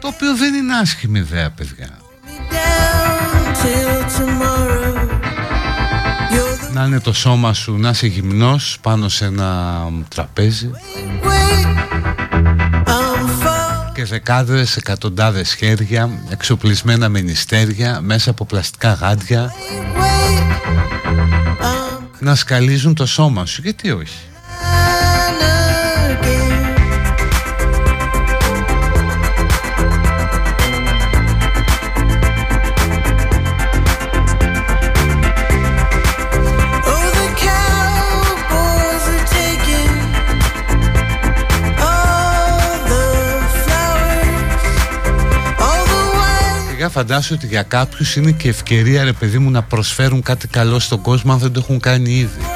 Το 0.00 0.08
οποίο 0.08 0.36
δεν 0.36 0.54
είναι 0.54 0.76
άσχημη 0.76 1.18
ιδέα 1.18 1.50
παιδιά 1.50 1.88
να 6.72 6.84
είναι 6.84 7.00
το 7.00 7.12
σώμα 7.12 7.52
σου 7.52 7.76
να 7.76 7.88
είσαι 7.88 8.06
γυμνός 8.06 8.78
πάνω 8.82 9.08
σε 9.08 9.24
ένα 9.24 9.82
τραπέζι. 10.08 10.70
Και 13.94 14.04
δεκάδες, 14.04 14.76
εκατοντάδες 14.76 15.54
χέρια 15.54 16.10
εξοπλισμένα 16.28 17.08
με 17.08 17.20
νηστέρια 17.20 18.00
μέσα 18.00 18.30
από 18.30 18.44
πλαστικά 18.44 18.92
γάντια. 18.92 19.52
Να 22.18 22.34
σκαλίζουν 22.34 22.94
το 22.94 23.06
σώμα 23.06 23.46
σου 23.46 23.60
γιατί 23.62 23.90
όχι; 23.90 24.18
Φαντάσου 46.92 47.34
ότι 47.36 47.46
για 47.46 47.62
κάποιους 47.62 48.16
είναι 48.16 48.30
και 48.30 48.48
ευκαιρία 48.48 49.04
ρε 49.04 49.12
παιδί 49.12 49.38
μου 49.38 49.50
να 49.50 49.62
προσφέρουν 49.62 50.22
κάτι 50.22 50.48
καλό 50.48 50.78
στον 50.78 51.00
κόσμο 51.00 51.32
αν 51.32 51.38
δεν 51.38 51.52
το 51.52 51.60
έχουν 51.62 51.80
κάνει 51.80 52.10
ήδη. 52.10 52.51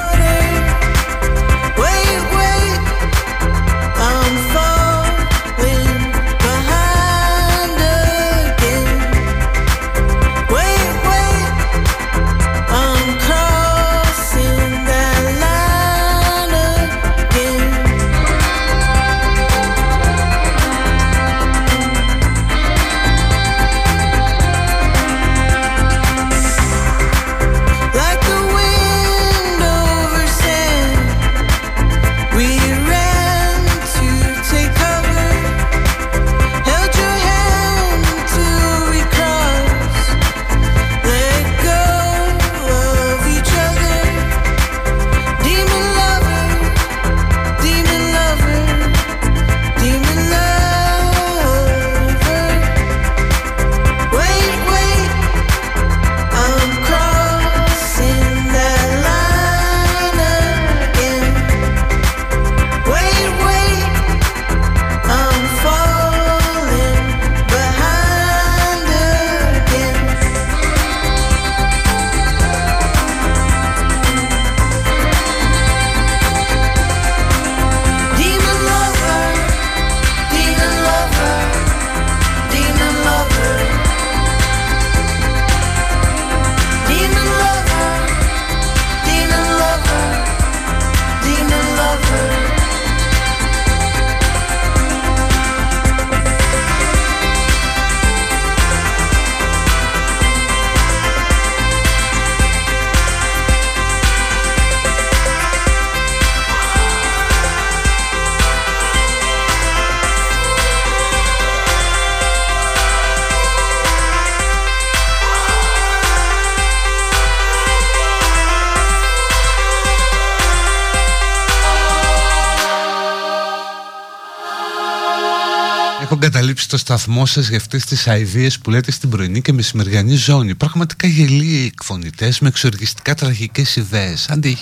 Στο 126.67 126.77
σταθμό 126.77 127.25
σας 127.25 127.47
για 127.47 127.57
αυτές 127.57 127.85
τις 127.85 128.07
αειδίε 128.07 128.49
που 128.63 128.69
λέτε 128.69 128.91
στην 128.91 129.09
πρωινή 129.09 129.41
και 129.41 129.53
μεσημεριανή 129.53 130.15
ζώνη. 130.15 130.55
Πραγματικά 130.55 131.07
γελίοι 131.07 131.71
εκφωνητές 131.73 132.39
με 132.39 132.47
εξοργιστικά 132.47 133.13
τραγικές 133.13 133.75
ιδέες. 133.75 134.29
Αντί 134.29 134.57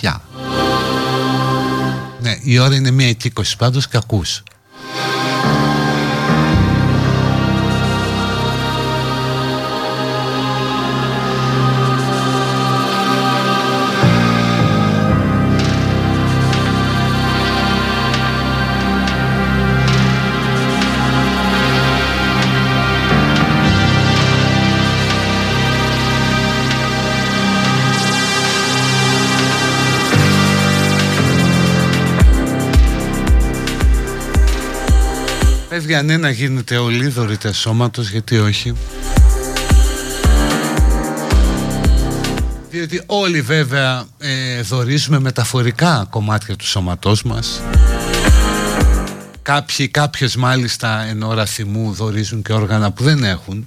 Ναι, 2.20 2.38
η 2.42 2.58
ώρα 2.58 2.74
είναι 2.74 2.90
μία 2.90 3.12
και 3.12 3.28
είκοσι 3.28 3.56
πάντως 3.56 3.88
και 3.88 3.96
Παιδιά 35.86 36.02
ναι 36.02 36.16
να 36.16 36.30
γίνετε 36.30 36.76
όλοι 36.76 37.08
δωρητές 37.08 37.56
σώματος 37.56 38.10
γιατί 38.10 38.38
όχι. 38.38 38.74
Διότι 42.70 43.02
όλοι 43.06 43.40
βέβαια 43.40 44.06
ε, 44.18 44.62
δωρίζουμε 44.62 45.18
μεταφορικά 45.18 46.06
κομμάτια 46.10 46.56
του 46.56 46.66
σώματός 46.66 47.22
μας. 47.22 47.62
Κάποιοι, 49.42 49.88
κάποιες 49.88 50.36
μάλιστα 50.36 51.02
εν 51.02 51.22
ώρα 51.22 51.44
θυμού 51.46 51.92
δωρίζουν 51.92 52.42
και 52.42 52.52
όργανα 52.52 52.92
που 52.92 53.02
δεν 53.02 53.24
έχουν. 53.24 53.66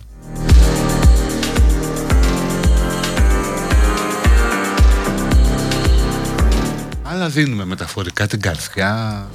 Αλλά 7.04 7.30
δίνουμε 7.30 7.66
μεταφορικά 7.66 8.28
την 8.28 8.42
καρδιά 8.42 9.28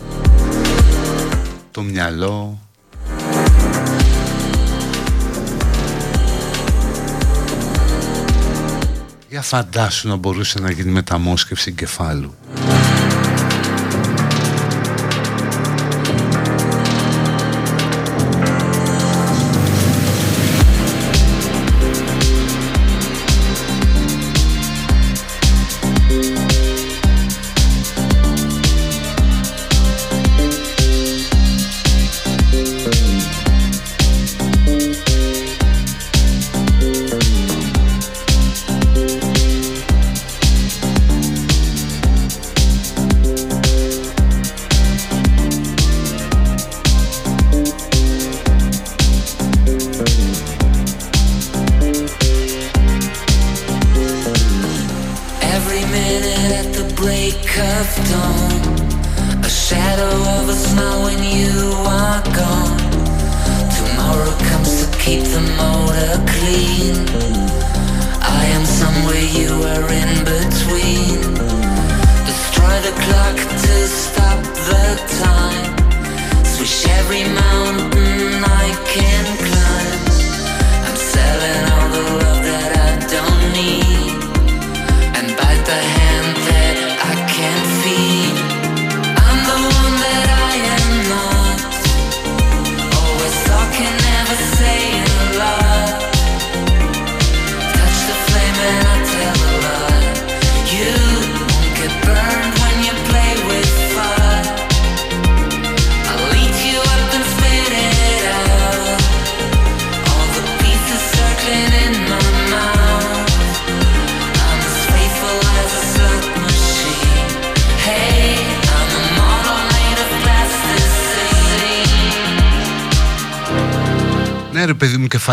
το 1.70 1.82
μυαλό 1.82 2.59
Για 9.35 9.43
φαντάσου 9.43 10.09
να 10.09 10.16
μπορούσε 10.16 10.61
να 10.61 10.70
γίνει 10.70 10.90
μεταμόσχευση 10.90 11.70
εγκεφάλου 11.70 12.35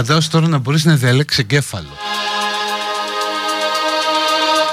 φαντάζομαι 0.02 0.32
τώρα 0.32 0.48
να 0.48 0.58
μπορείς 0.58 0.86
να 0.86 0.96
διαλέξεις 0.96 1.40
εγκέφαλο. 1.40 1.98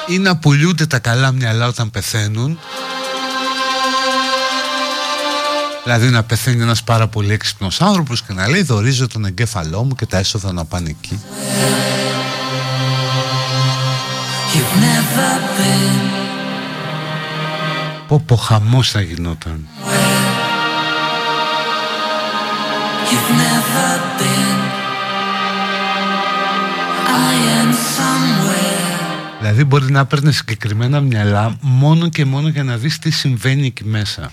Ή 0.07 0.19
να 0.19 0.37
πουλούνται 0.37 0.87
τα 0.87 0.99
καλά 0.99 1.33
μυαλά 1.33 1.67
όταν 1.67 1.91
πεθαίνουν. 1.91 2.59
Δηλαδή 5.85 6.09
να 6.09 6.23
πεθαίνει 6.23 6.63
ένας 6.63 6.83
πάρα 6.83 7.09
πολύ 7.09 7.33
έξυπνος 7.33 7.81
άνθρωπος 7.81 8.23
και 8.23 8.33
να 8.33 8.49
λέει 8.49 8.63
δορίζω 8.63 9.07
τον 9.09 9.25
εγκέφαλό 9.25 9.85
μου 9.85 9.95
και 9.95 10.07
τα 10.07 10.19
έσοδα 10.19 10.53
να 10.53 10.65
πάνε 10.65 10.89
εκεί 10.89 11.21
Πω 18.09 18.23
πω 18.27 18.37
χαμός 18.37 18.91
θα 18.91 19.01
γινόταν. 19.01 19.69
You've 23.11 23.31
never 23.45 23.91
been 24.19 24.88
Δηλαδή 29.51 29.67
μπορεί 29.67 29.93
να 29.93 30.07
παίρνεις 30.07 30.37
συγκεκριμένα 30.37 31.01
μυαλά 31.01 31.57
μόνο 31.61 32.09
και 32.09 32.25
μόνο 32.25 32.49
για 32.49 32.65
να 32.65 32.77
δεις 32.77 32.99
τι 32.99 33.11
συμβαίνει 33.11 33.67
εκεί 33.67 33.85
μέσα. 33.85 34.31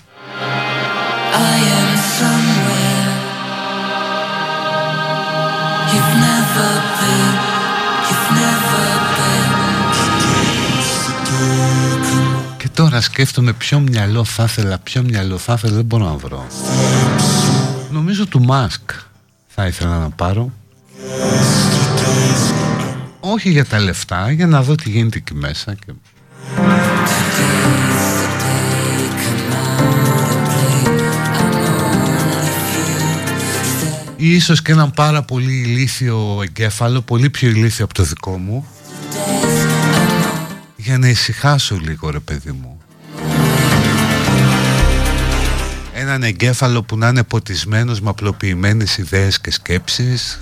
Και 12.56 12.68
τώρα 12.74 13.00
σκέφτομαι 13.00 13.52
ποιο 13.52 13.78
μυαλό 13.80 14.24
θα 14.24 14.42
ήθελα, 14.42 14.78
ποιο 14.78 15.02
μυαλό 15.02 15.38
θα 15.38 15.52
ήθελα, 15.52 15.74
δεν 15.74 15.84
μπορώ 15.84 16.04
να 16.04 16.16
βρω. 16.16 16.46
Νομίζω 17.90 18.26
του 18.26 18.42
Μάσκ 18.42 18.90
θα 19.46 19.66
ήθελα 19.66 19.98
να 19.98 20.10
πάρω. 20.10 20.52
Όχι 23.36 23.50
για 23.50 23.64
τα 23.64 23.78
λεφτά, 23.78 24.30
για 24.30 24.46
να 24.46 24.62
δω 24.62 24.74
τι 24.74 24.90
γίνεται 24.90 25.18
εκεί 25.18 25.34
μέσα. 25.34 25.74
Και... 25.74 25.92
Ή 34.16 34.34
ίσως 34.34 34.62
και 34.62 34.72
έναν 34.72 34.90
πάρα 34.90 35.22
πολύ 35.22 35.52
ηλίθιο 35.52 36.40
εγκέφαλο, 36.42 37.00
πολύ 37.00 37.30
πιο 37.30 37.48
ηλίθιο 37.48 37.84
από 37.84 37.94
το 37.94 38.02
δικό 38.02 38.38
μου 38.38 38.66
για 40.76 40.98
να 40.98 41.08
ησυχάσω 41.08 41.78
λίγο 41.82 42.10
ρε 42.10 42.20
παιδί 42.20 42.52
μου 42.52 42.80
Έναν 45.94 46.22
εγκέφαλο 46.22 46.82
που 46.82 46.98
να 46.98 47.08
είναι 47.08 47.22
ποτισμένος 47.22 48.00
με 48.00 48.08
απλοποιημένες 48.08 48.98
ιδέες 48.98 49.40
και 49.40 49.50
σκέψεις 49.50 50.40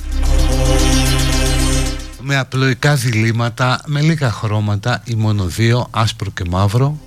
με 2.26 2.36
απλοϊκά 2.36 2.94
διλήμματα, 2.94 3.80
με 3.86 4.00
λίγα 4.00 4.30
χρώματα 4.30 5.02
ή 5.04 5.14
μόνο 5.14 5.44
δύο, 5.44 5.86
άσπρο 5.90 6.30
και 6.30 6.44
μαύρο. 6.50 6.98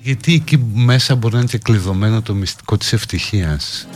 Γιατί 0.00 0.34
εκεί 0.34 0.64
μέσα 0.74 1.14
μπορεί 1.14 1.34
να 1.34 1.40
είναι 1.40 1.48
και 1.48 1.58
κλειδωμένο 1.58 2.22
το 2.22 2.34
μυστικό 2.34 2.76
της 2.76 2.92
ευτυχίας. 2.92 3.86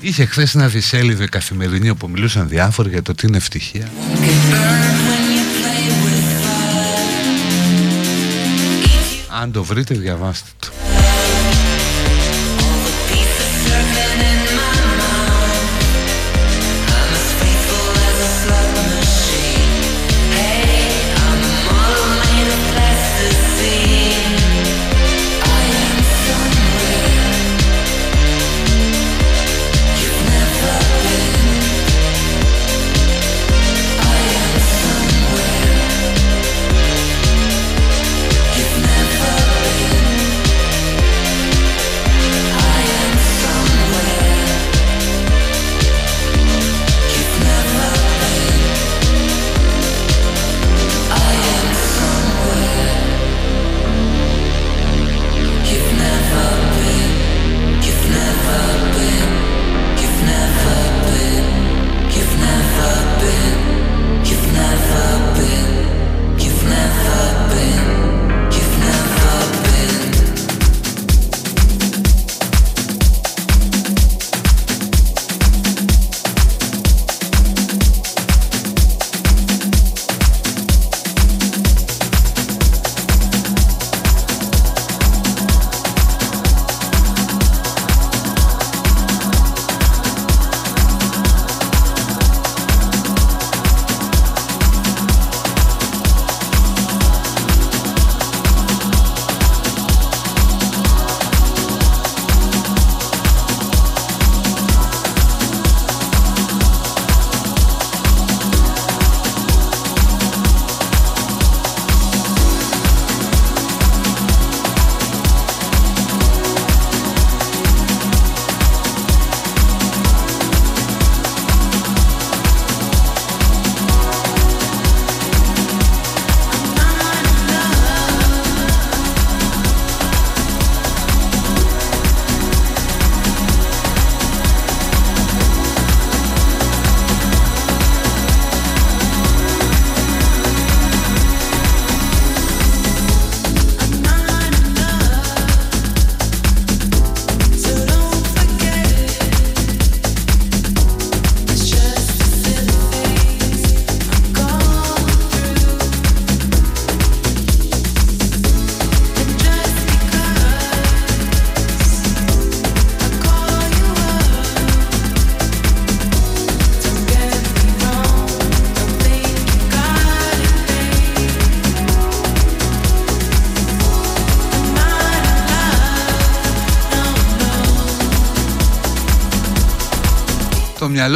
Είχε 0.00 0.24
χθες 0.24 0.54
ένα 0.54 0.68
δισέλιδο 0.68 1.24
καθημερινή 1.28 1.90
όπου 1.90 2.08
μιλούσαν 2.08 2.48
διάφοροι 2.48 2.88
για 2.88 3.02
το 3.02 3.14
τι 3.14 3.26
είναι 3.26 3.36
ευτυχία. 3.36 3.90
Αν 9.40 9.52
το 9.52 9.64
βρείτε 9.64 9.94
διαβάστε 9.94 10.48
το. 10.58 10.83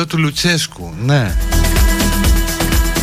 Του 0.09 0.19
Λουτσέσκου, 0.19 0.95
ναι. 1.05 1.37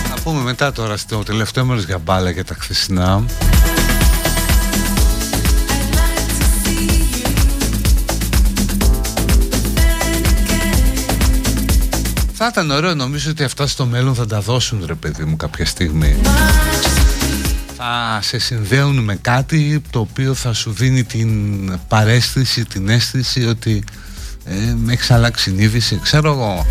Θα 0.10 0.22
πούμε 0.24 0.42
μετά 0.42 0.72
τώρα 0.72 0.98
στο 0.98 1.24
τελευταίο 1.24 1.66
μέρος 1.66 1.86
για 1.86 1.98
μπάλα 1.98 2.32
και 2.32 2.44
τα 2.44 2.56
χθεσινά. 2.60 3.24
Θα 12.34 12.48
ήταν 12.48 12.72
ωραίο 12.72 12.96
νομίζω 12.96 13.32
ότι 13.32 13.44
αυτά 13.44 13.68
στο 13.68 13.86
μέλλον 13.86 14.16
θα 14.16 14.26
τα 14.26 14.42
δώσουν 14.42 14.84
ρε 14.86 14.94
παιδί 14.94 15.24
μου 15.24 15.36
κάποια 15.36 15.66
στιγμή 15.66 16.16
Θα 17.78 18.20
σε 18.22 18.40
συνδέουν 18.40 19.00
με 19.00 19.16
κάτι 19.16 19.82
το 19.90 20.00
οποίο 20.00 20.34
θα 20.34 20.54
σου 20.54 20.72
δίνει 20.72 21.04
την 21.04 21.80
παρέστηση, 21.88 22.66
την 22.66 22.90
αίσθηση 22.90 23.46
ότι 23.46 23.84
ε, 24.46 24.74
με 24.76 24.94
έχεις 24.94 25.12
αλλάξει 25.12 25.52
νύβηση, 25.52 26.00
ξέρω 26.04 26.32
εγώ 26.32 26.66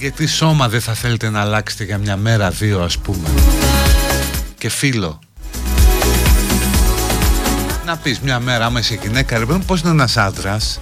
Γιατί 0.00 0.26
σώμα 0.26 0.68
δεν 0.68 0.80
θα 0.80 0.94
θέλετε 0.94 1.30
να 1.30 1.40
αλλάξετε 1.40 1.84
για 1.84 1.98
μια 1.98 2.16
μέρα, 2.16 2.50
δύο 2.50 2.82
ας 2.82 2.98
πούμε 2.98 3.28
Και 4.58 4.68
φίλο 4.68 5.18
Να 7.86 7.96
πεις 7.96 8.20
μια 8.20 8.40
μέρα 8.40 8.66
άμα 8.66 8.78
είσαι 8.78 8.98
γυναίκα 9.02 9.38
ρε 9.38 9.46
παιδί 9.46 9.58
πώς 9.66 9.80
είναι 9.80 9.90
ένας 9.90 10.16
άντρας; 10.16 10.78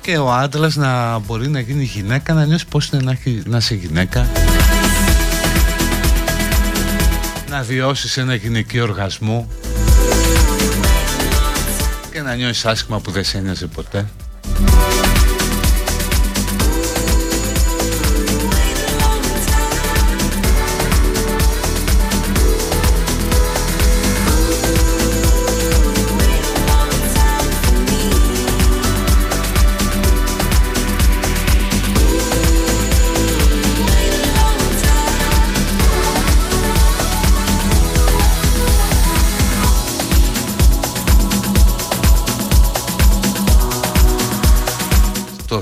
Και 0.00 0.16
ο 0.16 0.32
άντρας 0.32 0.76
να 0.76 1.18
μπορεί 1.18 1.48
να 1.48 1.60
γίνει 1.60 1.84
γυναίκα, 1.84 2.34
να 2.34 2.44
νιώσει 2.44 2.66
πώς 2.66 2.88
είναι 2.88 3.02
να, 3.02 3.18
να 3.44 3.56
είσαι 3.56 3.74
γυναίκα. 3.74 4.26
Να 7.50 7.62
βιώσεις 7.62 8.16
ένα 8.16 8.34
γυναικείο 8.34 8.82
οργασμό 8.82 9.48
και 12.12 12.20
να 12.20 12.34
νιώσεις 12.34 12.66
άσχημα 12.66 13.00
που 13.00 13.10
δεν 13.10 13.24
σε 13.24 13.38
ένοιαζε 13.38 13.66
ποτέ. 13.66 14.06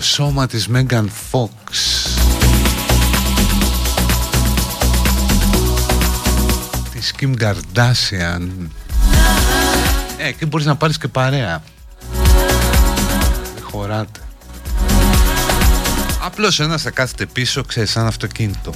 Το 0.01 0.07
σώμα 0.07 0.47
της 0.47 0.69
Μέγαν 0.69 1.11
Φόξ 1.31 2.07
της 6.93 7.13
Kim 7.21 7.35
Kardashian. 7.41 8.49
Ε, 10.19 10.29
εκεί 10.29 10.47
μπορείς 10.47 10.67
να 10.67 10.77
πάρεις 10.77 10.99
και 10.99 11.09
παρέα. 11.09 11.63
Δεν 13.55 13.63
χωράτε. 13.63 14.21
Απλώς 16.23 16.61
ένας 16.61 16.83
θα 16.83 16.91
κάθεται 16.91 17.27
πίσω, 17.27 17.63
ξέρεις, 17.65 17.91
σαν 17.91 18.07
αυτοκίνητο 18.07 18.75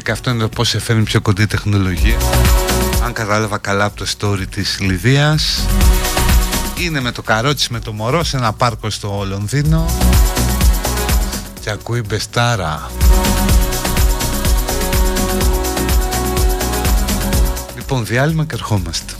και 0.00 0.10
αυτό 0.10 0.30
είναι 0.30 0.40
το 0.40 0.48
πώς 0.48 0.68
σε 0.68 0.78
φέρνει 0.78 1.02
πιο 1.02 1.20
κοντή 1.20 1.46
τεχνολογία. 1.46 2.16
Αν 3.04 3.12
κατάλαβα 3.12 3.58
καλά 3.58 3.84
από 3.84 3.96
το 3.96 4.06
story 4.18 4.46
της 4.50 4.80
Λιδίας 4.80 5.66
Είναι 6.78 7.00
με 7.00 7.12
το 7.12 7.22
καρότσι 7.22 7.72
με 7.72 7.78
το 7.78 7.92
μωρό 7.92 8.24
σε 8.24 8.36
ένα 8.36 8.52
πάρκο 8.52 8.90
στο 8.90 9.24
Λονδίνο 9.28 9.86
Και 11.60 11.70
ακούει 11.70 12.02
μπεστάρα. 12.06 12.90
Λοιπόν 17.76 18.04
διάλειμμα 18.06 18.44
και 18.44 18.54
ερχόμαστε. 18.54 19.12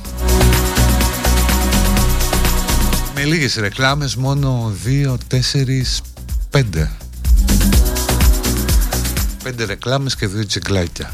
Με 3.15 3.25
λίγες 3.25 3.55
ρεκλάμες 3.55 4.17
μόνο 4.17 4.73
2, 4.85 5.15
4, 5.29 6.03
5 6.51 6.61
πέντε 9.45 9.65
ρεκλάμες 9.65 10.17
και 10.17 10.27
δύο 10.27 10.47
τσιγκλάκια. 10.47 11.11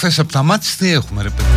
Χθες 0.00 0.18
από 0.18 0.32
τα 0.32 0.42
μάτια 0.42 0.70
τι 0.78 0.92
έχουμε, 0.92 1.22
ρε 1.22 1.28
παιδί. 1.28 1.48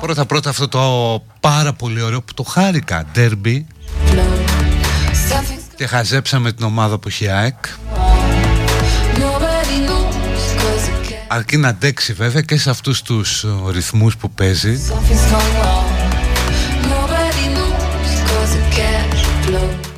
Πρώτα 0.00 0.24
πρώτα 0.24 0.50
αυτό 0.50 0.68
το 0.68 1.22
πάρα 1.40 1.72
πολύ 1.72 2.02
ωραίο 2.02 2.22
που 2.22 2.34
το 2.34 2.42
χάρηκα. 2.42 3.04
Ντέρμπι. 3.12 3.66
Και 5.76 5.86
χαζέψαμε 5.86 6.52
την 6.52 6.64
ομάδα 6.64 6.98
που 6.98 7.08
έχει 7.08 7.28
ΑΕΚ. 7.28 7.54
Αρκεί 11.28 11.56
να 11.56 11.68
αντέξει 11.68 12.12
βέβαια 12.12 12.40
και 12.40 12.58
σε 12.58 12.70
αυτούς 12.70 13.02
τους 13.02 13.44
ρυθμούς 13.70 14.16
που 14.16 14.30
παίζει. 14.30 14.80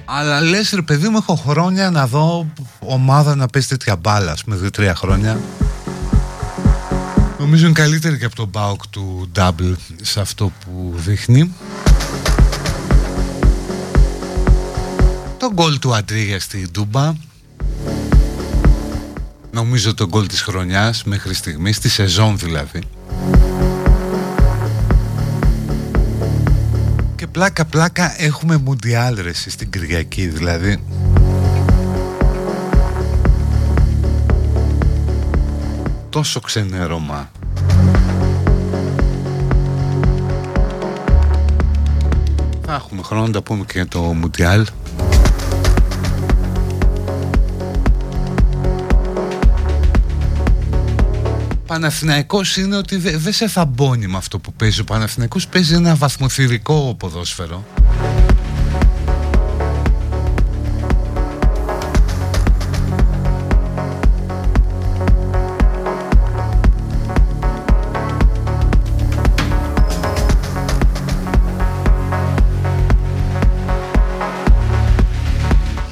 Αλλά 0.04 0.40
λες 0.40 0.70
ρε 0.74 0.82
παιδί 0.82 1.08
μου 1.08 1.16
έχω 1.16 1.34
χρόνια 1.34 1.90
να 1.90 2.06
δω 2.06 2.46
ομάδα 2.78 3.34
να 3.34 3.46
παίζει 3.46 3.68
τέτοια 3.68 3.96
μπάλα 3.96 4.36
με 4.46 4.56
δύο-τρία 4.56 4.94
χρόνια 4.94 5.38
Νομίζω 7.50 7.68
είναι 7.68 7.74
καλύτερη 7.80 8.18
και 8.18 8.24
από 8.24 8.34
τον 8.34 8.48
Μπάουκ 8.48 8.86
του 8.86 9.30
Double 9.36 9.74
σε 10.02 10.20
αυτό 10.20 10.52
που 10.64 10.94
δείχνει. 10.96 11.52
Το 15.38 15.50
γκολ 15.52 15.78
του 15.78 15.94
Αντρίγια 15.94 16.40
στη 16.40 16.66
Ντούμπα. 16.70 17.12
Νομίζω 19.52 19.94
το 19.94 20.06
γκολ 20.06 20.26
της 20.26 20.42
χρονιάς 20.42 21.04
μέχρι 21.04 21.34
στιγμής, 21.34 21.76
στη 21.76 21.88
σεζόν 21.88 22.38
δηλαδή. 22.38 22.80
Και 27.16 27.26
πλάκα 27.26 27.64
πλάκα 27.64 28.22
έχουμε 28.22 28.56
μουντιάλ 28.56 29.16
στην 29.32 29.70
Κυριακή 29.70 30.26
δηλαδή. 30.26 30.82
Τόσο 36.10 36.40
ξενέρωμα 36.40 37.30
έχουμε 42.80 43.02
χρόνο 43.02 43.26
να 43.26 43.32
τα 43.32 43.42
πούμε 43.42 43.64
και 43.64 43.72
για 43.74 43.86
το 43.86 44.00
Μουντιάλ. 44.00 44.66
Παναθηναϊκός 51.66 52.56
είναι 52.56 52.76
ότι 52.76 52.96
δεν 52.96 53.32
σε 53.32 53.48
θαμπώνει 53.48 54.06
με 54.06 54.16
αυτό 54.16 54.38
που 54.38 54.52
παίζει. 54.52 54.80
Ο 54.80 54.84
Παναθηναϊκός 54.84 55.48
παίζει 55.48 55.74
ένα 55.74 55.94
βαθμοθυρικό 55.94 56.94
ποδόσφαιρο 56.98 57.64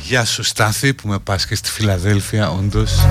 Γεια 0.08 0.24
σου 0.24 0.42
Στάθη 0.42 0.94
που 0.94 1.08
με 1.08 1.18
πας 1.18 1.46
και 1.46 1.54
στη 1.54 1.70
Φιλαδέλφια 1.70 2.50
όντως. 2.50 3.06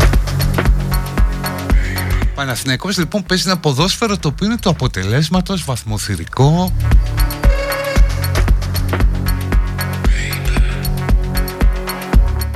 Παναθηναϊκός 2.35 2.97
λοιπόν 2.97 3.23
παίζει 3.23 3.43
ένα 3.45 3.57
ποδόσφαιρο 3.57 4.17
το 4.17 4.27
οποίο 4.27 4.45
είναι 4.45 4.57
το 4.57 4.69
αποτελέσματος 4.69 5.63
βαθμοθυρικό. 5.63 6.73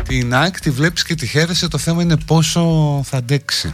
Την 0.07 0.33
ΑΕΚ 0.33 0.59
τη 0.59 0.69
βλέπεις 0.69 1.03
και 1.03 1.15
τη 1.15 1.27
χαίρεσαι 1.27 1.67
το 1.67 1.77
θέμα 1.77 2.01
είναι 2.01 2.17
πόσο 2.25 2.61
θα 3.05 3.17
αντέξει. 3.17 3.73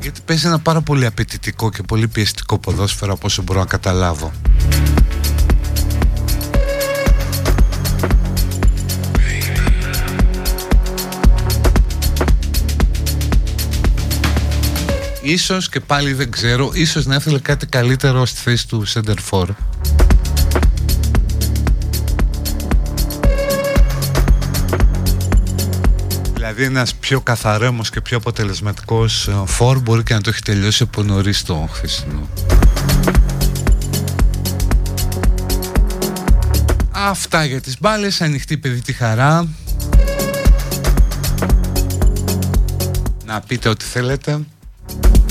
Γιατί 0.00 0.20
παίζει 0.24 0.46
ένα 0.46 0.58
πάρα 0.58 0.80
πολύ 0.80 1.06
απαιτητικό 1.06 1.70
και 1.70 1.82
πολύ 1.82 2.08
πιεστικό 2.08 2.58
ποδόσφαιρο 2.58 3.12
από 3.12 3.26
όσο 3.26 3.42
μπορώ 3.42 3.60
να 3.60 3.66
καταλάβω 3.66 4.32
Ίσως 15.28 15.68
και 15.68 15.80
πάλι 15.80 16.12
δεν 16.12 16.30
ξέρω 16.30 16.70
Ίσως 16.74 17.06
να 17.06 17.14
ήθελε 17.14 17.38
κάτι 17.38 17.66
καλύτερο 17.66 18.26
στη 18.26 18.40
θέση 18.40 18.68
του 18.68 18.86
Center 18.86 19.14
For 19.30 19.46
Δηλαδή 26.34 26.64
ένας 26.64 26.94
πιο 26.94 27.20
καθαρέμος 27.20 27.90
και 27.90 28.00
πιο 28.00 28.16
αποτελεσματικός 28.16 29.28
φόρ 29.46 29.76
ε, 29.76 29.80
μπορεί 29.80 30.02
και 30.02 30.14
να 30.14 30.20
το 30.20 30.30
έχει 30.30 30.42
τελειώσει 30.42 30.82
από 30.82 31.02
νωρίς 31.02 31.42
το 31.42 31.68
χθεσινό. 31.72 32.28
Αυτά 36.90 37.44
για 37.44 37.60
τις 37.60 37.76
μπάλες, 37.80 38.20
ανοιχτή 38.20 38.56
παιδί 38.56 38.80
τη 38.80 38.92
χαρά. 38.92 39.48
Να 43.24 43.40
πείτε 43.40 43.68
ό,τι 43.68 43.84
θέλετε. 43.84 44.40
Thank 44.88 45.22
you 45.22 45.27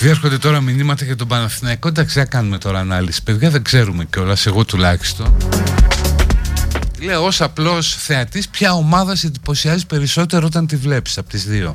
Διέρχονται 0.00 0.38
τώρα 0.38 0.60
μηνύματα 0.60 1.04
για 1.04 1.16
τον 1.16 1.28
Παναθηναϊκό. 1.28 1.88
Εντάξει, 1.88 2.18
θα 2.18 2.24
κάνουμε 2.24 2.58
τώρα 2.58 2.78
ανάλυση. 2.78 3.22
Παιδιά, 3.22 3.50
δεν 3.50 3.62
ξέρουμε 3.62 4.04
κιόλας, 4.04 4.46
εγώ 4.46 4.64
τουλάχιστον. 4.64 5.36
Λέω 7.00 7.24
ως 7.24 7.40
απλός 7.40 7.96
θεατής 7.96 8.48
ποια 8.48 8.72
ομάδα 8.72 9.16
σε 9.16 9.26
εντυπωσιάζει 9.26 9.86
περισσότερο 9.86 10.46
όταν 10.46 10.66
τη 10.66 10.76
βλέπεις 10.76 11.18
από 11.18 11.28
τις 11.28 11.44
δύο; 11.44 11.74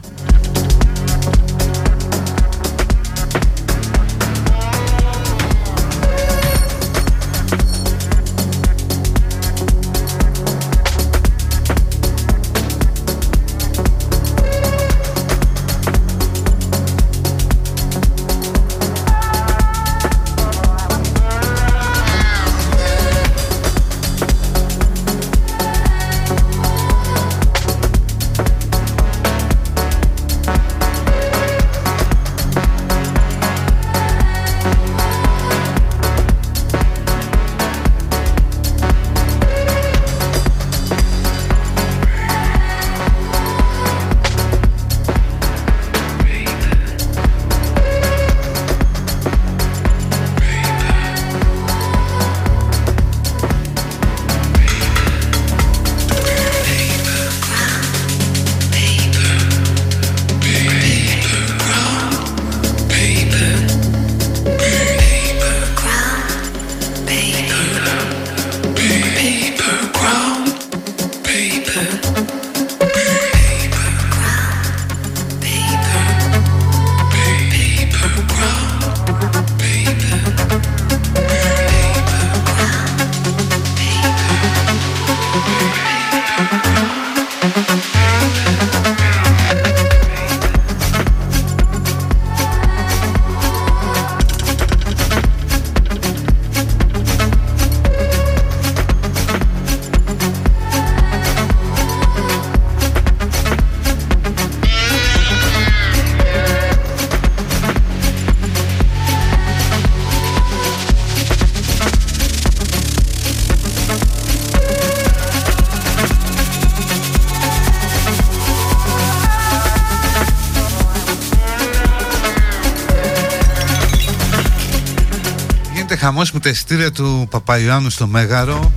Χαμός 126.35 126.39
με 126.39 126.39
τα 126.39 126.49
εισιτήρια 126.49 126.91
του 126.91 127.27
Παπαϊωάννου 127.29 127.89
στο 127.89 128.07
Μέγαρο. 128.07 128.73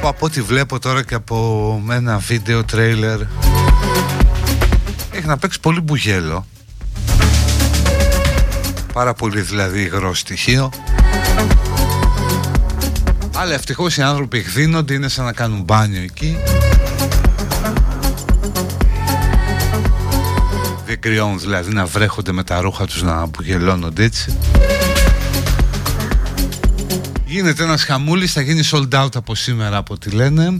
Που 0.00 0.08
από 0.08 0.26
ό,τι 0.26 0.40
βλέπω 0.40 0.78
τώρα 0.78 1.02
και 1.02 1.14
από 1.14 1.82
ένα 1.90 2.18
βίντεο 2.18 2.64
τρέιλερ 2.64 3.20
έχει 5.10 5.26
να 5.26 5.36
παίξει 5.36 5.60
πολύ 5.60 5.80
μπουγέλο. 5.80 6.46
Πάρα 8.92 9.14
πολύ 9.14 9.40
δηλαδή 9.40 9.80
υγρό 9.80 10.14
στοιχείο. 10.14 10.70
Αλλά 13.34 13.54
ευτυχώς 13.54 13.96
οι 13.96 14.02
άνθρωποι 14.02 14.38
εκδίνονται 14.38 14.94
είναι 14.94 15.08
σαν 15.08 15.24
να 15.24 15.32
κάνουν 15.32 15.62
μπάνιο 15.62 16.02
εκεί 16.02 16.36
κρυών 21.02 21.38
δηλαδή 21.38 21.72
να 21.72 21.86
βρέχονται 21.86 22.32
με 22.32 22.42
τα 22.42 22.60
ρούχα 22.60 22.86
τους 22.86 23.02
να 23.02 23.20
απογελώνονται 23.20 24.04
έτσι. 24.04 24.36
Γίνεται 27.26 27.62
ένας 27.62 27.84
χαμούλης, 27.84 28.32
θα 28.32 28.40
γίνει 28.40 28.60
sold 28.70 28.88
out 29.02 29.14
από 29.14 29.34
σήμερα 29.34 29.76
από 29.76 29.94
ό,τι 29.94 30.10
λένε. 30.10 30.50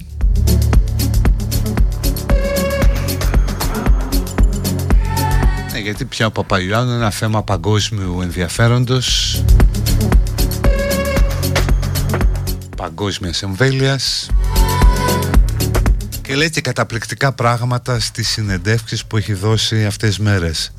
Ναι, 5.72 5.78
γιατί 5.78 6.04
πια 6.04 6.26
ο 6.26 6.30
Παπαϊωάννου 6.30 6.90
είναι 6.90 7.00
ένα 7.00 7.10
θέμα 7.10 7.42
παγκόσμιου 7.42 8.20
ενδιαφέροντος. 8.22 9.42
Παγκόσμιας 12.76 13.42
εμβέλειας 13.42 14.30
και 16.32 16.38
λέει 16.38 16.50
και 16.50 16.60
καταπληκτικά 16.60 17.32
πράγματα 17.32 18.00
στις 18.00 18.28
συνεντεύξεις 18.28 19.04
που 19.04 19.16
έχει 19.16 19.32
δώσει 19.32 19.84
αυτές 19.84 20.08
τις 20.08 20.18
μέρες. 20.18 20.72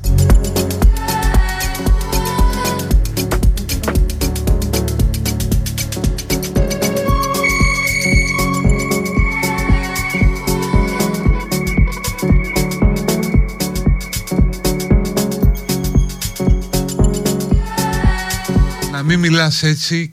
Να 18.92 19.02
μην 19.02 19.18
μιλάς 19.18 19.62
έτσι 19.62 20.10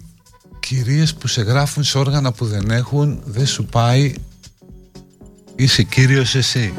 κυρίες 0.60 1.14
που 1.14 1.28
σε 1.28 1.42
γράφουν 1.42 1.84
σε 1.84 1.98
όργανα 1.98 2.32
που 2.32 2.46
δεν 2.46 2.70
έχουν 2.72 3.22
δεν 3.26 3.46
σου 3.48 3.66
πάει 3.66 4.14
Είσαι 5.62 5.84
κύριος 5.84 6.36
εσύ. 6.36 6.74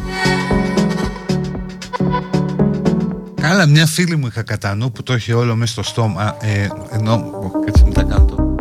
Καλά 3.40 3.66
μια 3.66 3.86
φίλη 3.86 4.16
μου 4.16 4.26
είχα 4.26 4.42
κατά 4.42 4.74
νου 4.74 4.92
που 4.92 5.02
το 5.02 5.12
έχει 5.12 5.32
όλο 5.32 5.56
μέσα 5.56 5.72
στο 5.72 5.82
στόμα 5.82 6.36
ε, 6.40 6.68
ενώ, 6.90 7.30
κάτσε 7.64 7.84
μην 7.84 7.92
τα 7.92 8.02
κάνω 8.02 8.56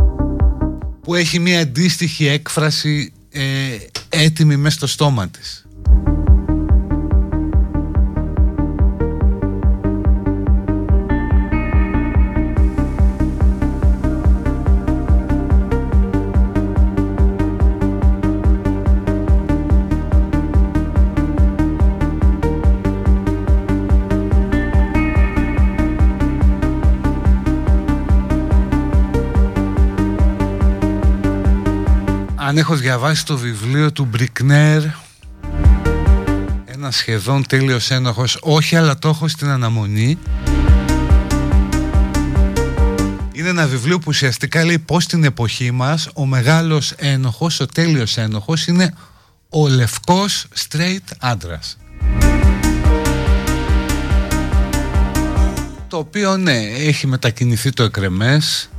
που 1.01 1.15
έχει 1.15 1.39
μια 1.39 1.59
αντίστοιχη 1.59 2.27
έκφραση 2.27 3.13
ε, 3.29 3.43
έτοιμη 4.09 4.55
μέσα 4.57 4.75
στο 4.75 4.87
στόμα 4.87 5.27
της 5.27 5.60
έχω 32.61 32.75
διαβάσει 32.75 33.25
το 33.25 33.37
βιβλίο 33.37 33.91
του 33.91 34.05
Μπρικνέρ. 34.05 34.83
Ένα 36.65 36.91
σχεδόν 36.91 37.47
τέλειος 37.47 37.91
ένοχος. 37.91 38.37
Όχι 38.41 38.75
αλλά 38.75 38.99
το 38.99 39.09
έχω 39.09 39.27
στην 39.27 39.49
αναμονή. 39.49 40.17
Είναι 43.31 43.49
ένα 43.49 43.67
βιβλίο 43.67 43.97
που 43.97 44.05
ουσιαστικά 44.07 44.65
λέει 44.65 44.79
πως 44.79 45.03
στην 45.03 45.23
εποχή 45.23 45.71
μας 45.71 46.09
ο 46.13 46.25
μεγάλος 46.25 46.91
ένοχος, 46.91 47.59
ο 47.59 47.65
τέλειος 47.65 48.17
ένοχος 48.17 48.67
είναι 48.67 48.93
ο 49.49 49.67
λευκός 49.67 50.47
straight 50.69 51.13
άντρας. 51.19 51.77
Το 55.87 55.97
οποίο 55.97 56.37
ναι 56.37 56.57
έχει 56.61 57.07
μετακινηθεί 57.07 57.71
το 57.71 57.83
εκρεμές 57.83 58.69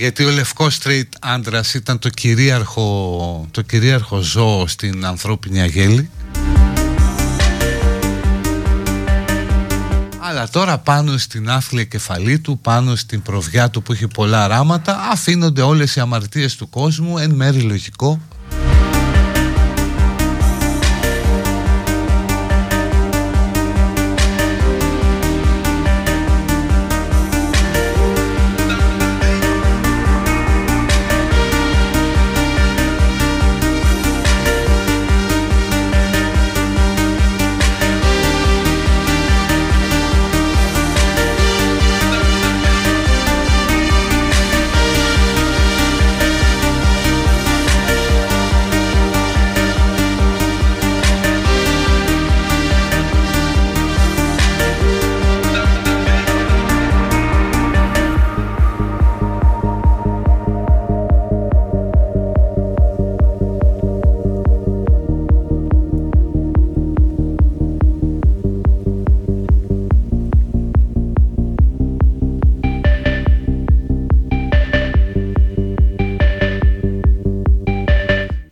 γιατί 0.00 0.24
ο 0.24 0.30
λευκός 0.30 0.78
straight 0.82 1.08
άντρας 1.20 1.74
ήταν 1.74 1.98
το 1.98 2.08
κυρίαρχο, 2.08 3.48
το 3.50 3.62
κυρίαρχο 3.62 4.20
ζώο 4.20 4.66
στην 4.66 5.06
ανθρώπινη 5.06 5.60
αγέλη. 5.60 6.10
Αλλά 10.18 10.40
Αλλά 10.40 10.48
τώρα 10.48 10.78
πάνω 10.78 11.18
στην 11.18 11.50
άθλια 11.50 11.84
κεφαλή 11.84 12.38
του, 12.38 12.58
πάνω 12.58 12.96
στην 12.96 13.22
προβιά 13.22 13.70
του 13.70 13.82
που 13.82 13.92
έχει 13.92 14.08
πολλά 14.08 14.46
ράματα, 14.46 15.08
αφήνονται 15.12 15.62
όλες 15.62 15.96
οι 15.96 16.00
αμαρτίες 16.00 16.56
του 16.56 16.68
κόσμου, 16.70 17.18
εν 17.18 17.30
μέρη 17.30 17.60
λογικό, 17.60 18.20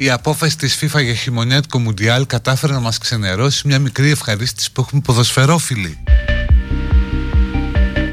η 0.08 0.10
απόφαση 0.10 0.56
της 0.56 0.78
FIFA 0.80 1.02
για 1.02 1.14
χειμωνιάτικο 1.14 1.78
Μουντιάλ 1.78 2.26
κατάφερε 2.26 2.72
να 2.72 2.80
μας 2.80 2.98
ξενερώσει 2.98 3.66
μια 3.66 3.78
μικρή 3.78 4.10
ευχαρίστηση 4.10 4.72
που 4.72 4.80
έχουμε 4.80 5.00
ποδοσφαιρόφιλοι. 5.00 5.98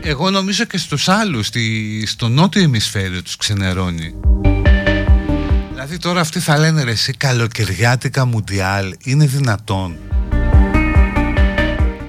Εγώ 0.04 0.30
νομίζω 0.30 0.64
και 0.64 0.78
στους 0.78 1.10
άλλους, 1.10 1.48
στη, 1.48 2.04
στο 2.08 2.28
νότιο 2.28 2.62
ημισφαίριο 2.62 3.22
τους 3.22 3.36
ξενερώνει. 3.36 4.14
Δηλαδή 5.72 5.98
τώρα 5.98 6.20
αυτοί 6.20 6.40
θα 6.40 6.58
λένε 6.58 6.84
ρε 6.84 6.92
εσύ 6.92 7.14
καλοκαιριάτικα 7.14 8.26
Μουντιάλ 8.26 8.96
είναι 9.04 9.26
δυνατόν. 9.26 9.98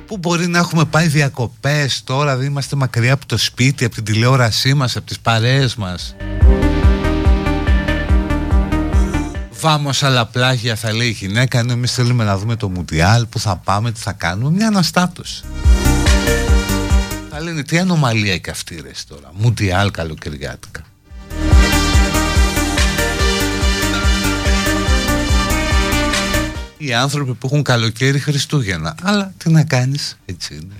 Πού 0.07 0.17
μπορεί 0.17 0.47
να 0.47 0.59
έχουμε 0.59 0.85
πάει 0.85 1.07
διακοπές 1.07 2.03
τώρα, 2.05 2.37
δεν 2.37 2.47
είμαστε 2.47 2.77
μακριά 2.77 3.13
από 3.13 3.27
το 3.27 3.37
σπίτι, 3.37 3.85
από 3.85 3.95
την 3.95 4.05
τηλεόρασή 4.05 4.75
μας, 4.75 4.97
από 4.97 5.07
τις 5.07 5.19
παρέες 5.19 5.75
μας. 5.75 6.17
Βάμος 9.61 10.03
άλλα 10.03 10.27
πλάγια 10.27 10.77
θα 10.77 10.93
λέει 10.93 11.09
η 11.09 11.11
γυναίκα. 11.11 11.59
Ενώ 11.59 11.73
εμείς 11.73 11.93
θέλουμε 11.93 12.25
να 12.25 12.39
δούμε 12.39 12.57
το 12.57 12.69
Μουντιάλ 12.69 13.27
που 13.27 13.39
θα 13.39 13.57
πάμε, 13.57 13.93
τι 13.93 14.01
θα 14.01 14.13
κάνουμε. 14.13 14.51
Μια 14.51 14.67
αναστάτωση. 14.67 15.45
Θα 17.31 17.41
λένε 17.41 17.63
τι 17.63 17.79
ανομαλία 17.79 18.39
και 18.39 18.51
αυτή 18.51 18.81
ρε 18.81 18.91
τώρα. 19.09 19.31
Μουντιάλ 19.33 19.91
καλοκαιριάτικα. 19.91 20.81
Οι 26.79 26.95
άνθρωποι 26.95 27.35
που 27.35 27.47
έχουν 27.47 27.63
καλοκαίρι 27.63 28.19
Χριστούγεννα. 28.19 28.95
Αλλά 29.03 29.33
τι 29.37 29.51
να 29.51 29.65
κάνεις 29.65 30.19
έτσι 30.27 30.55
είναι 30.55 30.75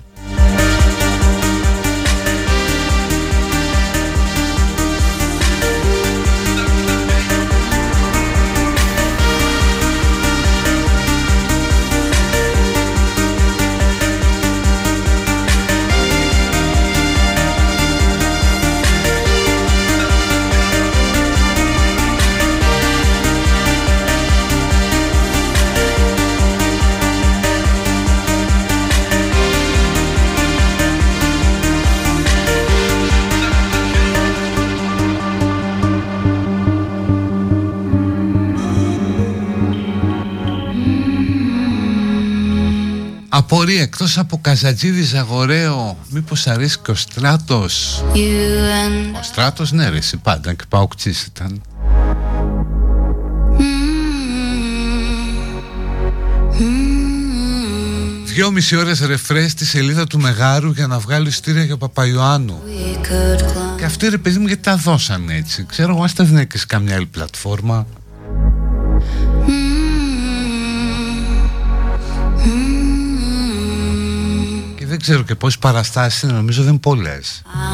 Απορία 43.37 43.81
εκτός 43.81 44.17
από 44.17 44.39
Καζατζίδης 44.41 45.07
Ζαγορέο 45.07 45.97
Μήπως 46.09 46.47
αρέσει 46.47 46.77
και 46.83 46.91
ο 46.91 46.95
Στράτος; 46.95 48.03
Ο 49.19 49.23
Στράτος 49.23 49.71
ναι 49.71 49.89
ρε 49.89 49.97
εσύ 49.97 50.17
πάντα 50.17 50.53
και 50.53 50.63
παουκτσής 50.69 51.23
ήταν. 51.23 51.61
Δυόμιση 58.25 58.75
ώρες 58.75 58.99
ρεφρές 58.99 59.51
στη 59.51 59.65
σελίδα 59.65 60.07
του 60.07 60.19
Μεγάρου 60.19 60.71
για 60.71 60.87
να 60.87 60.99
βγάλει 60.99 61.31
στήρια 61.31 61.63
για 61.63 61.77
Παπαϊωάννου. 61.77 62.61
Και 63.77 63.85
αυτοί 63.85 64.09
ρε 64.09 64.17
παιδί 64.17 64.39
μου 64.39 64.47
γιατί 64.47 64.61
τα 64.61 64.75
δώσαν 64.75 65.29
έτσι; 65.29 65.65
Ξέρω 65.69 65.93
εγώ 65.93 66.03
ας 66.03 66.13
τα 66.13 66.23
δίνει 66.23 66.47
και 66.47 66.57
σε 66.57 66.65
καμιά 66.65 66.95
άλλη 66.95 67.05
πλατφόρμα 67.05 67.87
δεν 74.97 75.05
ξέρω 75.05 75.23
και 75.23 75.35
πόσες 75.35 75.59
παραστάσεις 75.59 76.21
είναι, 76.21 76.31
νομίζω 76.31 76.61
δεν 76.61 76.71
είναι 76.71 76.79
πολλές. 76.79 77.41
Μπα 77.45 77.66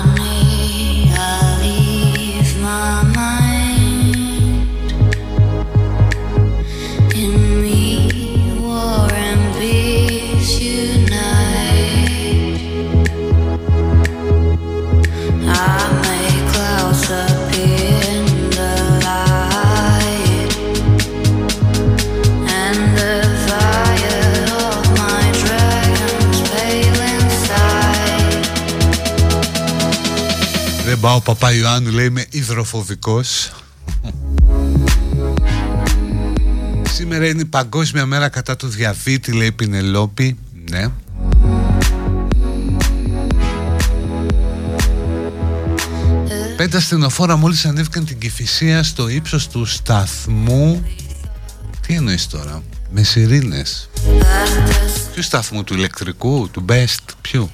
ο 31.11 31.21
παπά 31.21 31.53
Ιωάννου 31.53 31.91
λέει 31.91 32.05
είμαι 32.05 32.25
υδροφοβικός. 32.29 33.51
Σήμερα 36.93 37.27
είναι 37.27 37.41
η 37.41 37.45
παγκόσμια 37.45 38.05
μέρα 38.05 38.29
κατά 38.29 38.55
του 38.55 38.67
διαβήτη 38.67 39.31
λέει 39.31 39.47
η 39.47 39.51
Πινελόπη. 39.51 40.37
Ναι. 40.69 40.87
Πέντε 46.57 46.77
ασθενοφόρα 46.77 47.35
μόλις 47.35 47.65
ανέβηκαν 47.65 48.05
την 48.05 48.17
κυφυσία 48.17 48.83
στο 48.83 49.07
ύψος 49.07 49.47
του 49.47 49.65
σταθμού. 49.65 50.83
Τι 51.87 51.93
εννοείς 51.93 52.27
τώρα 52.27 52.63
Με 52.89 53.03
σιρήνες; 53.03 53.89
Ποιου 55.13 55.23
σταθμού 55.23 55.63
του 55.63 55.73
ηλεκτρικού, 55.73 56.49
του 56.51 56.65
best, 56.69 57.13
ποιου; 57.21 57.51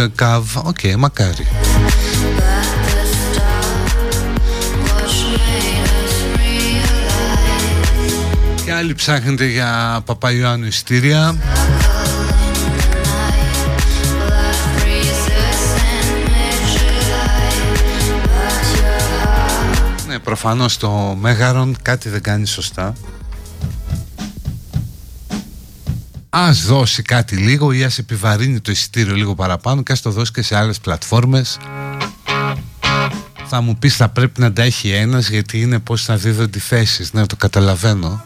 Άσκηση 0.00 0.16
το 0.16 0.24
ΕΚΑΒ 0.24 0.56
οκ 0.56 0.76
okay, 0.82 0.94
μακάρι. 0.96 1.46
Και 8.64 8.72
άλλοι 8.72 8.94
ψάχνετε 8.94 9.46
για 9.46 10.00
Παπαϊωάννου 10.04 10.66
εισιτήρια 10.66 11.36
Ναι, 20.06 20.18
προφανώς 20.18 20.76
το 20.76 21.16
Μέγαρον 21.20 21.76
κάτι 21.82 22.08
δεν 22.08 22.22
κάνει 22.22 22.46
σωστά 22.46 22.94
ας 26.30 26.64
δώσει 26.64 27.02
κάτι 27.02 27.36
λίγο 27.36 27.72
ή 27.72 27.84
ας 27.84 27.98
επιβαρύνει 27.98 28.60
το 28.60 28.70
εισιτήριο 28.70 29.14
λίγο 29.14 29.34
παραπάνω 29.34 29.82
και 29.82 29.92
ας 29.92 30.00
το 30.00 30.10
δώσει 30.10 30.32
και 30.32 30.42
σε 30.42 30.56
άλλες 30.56 30.78
πλατφόρμες. 30.78 31.58
Θα 33.46 33.60
μου 33.60 33.76
πεις 33.78 33.96
θα 33.96 34.08
πρέπει 34.08 34.40
να 34.40 34.52
τα 34.52 34.62
έχει 34.62 34.90
ένας 34.90 35.28
γιατί 35.28 35.60
είναι 35.60 35.78
πως 35.78 36.04
θα 36.04 36.16
δίδονται 36.16 36.58
θέσεις. 36.58 37.12
Ναι 37.12 37.26
το 37.26 37.36
καταλαβαίνω 37.36 38.24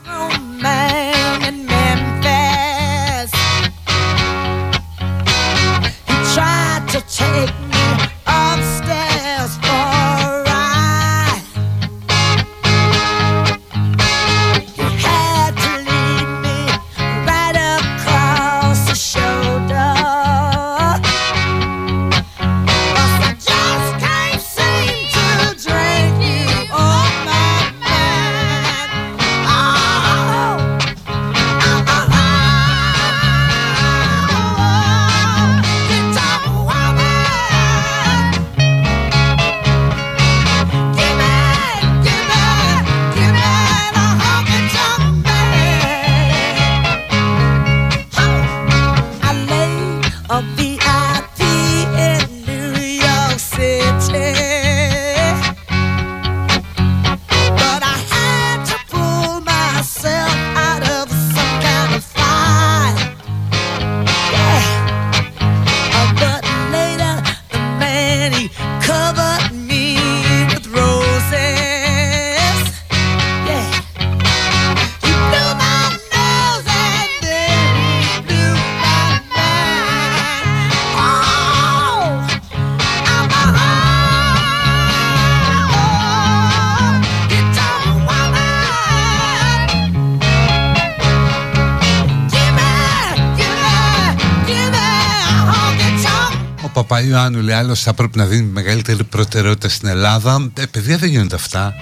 θα 97.85 97.95
πρέπει 97.95 98.19
να 98.19 98.27
δίνει 98.27 98.43
μεγαλύτερη 98.43 99.05
προτεραιότητα 99.05 99.69
στην 99.69 99.89
Ελλάδα. 99.89 100.51
Ε, 100.59 100.65
παιδιά 100.67 100.97
δεν 100.97 101.09
γίνονται 101.09 101.35
αυτά. 101.35 101.75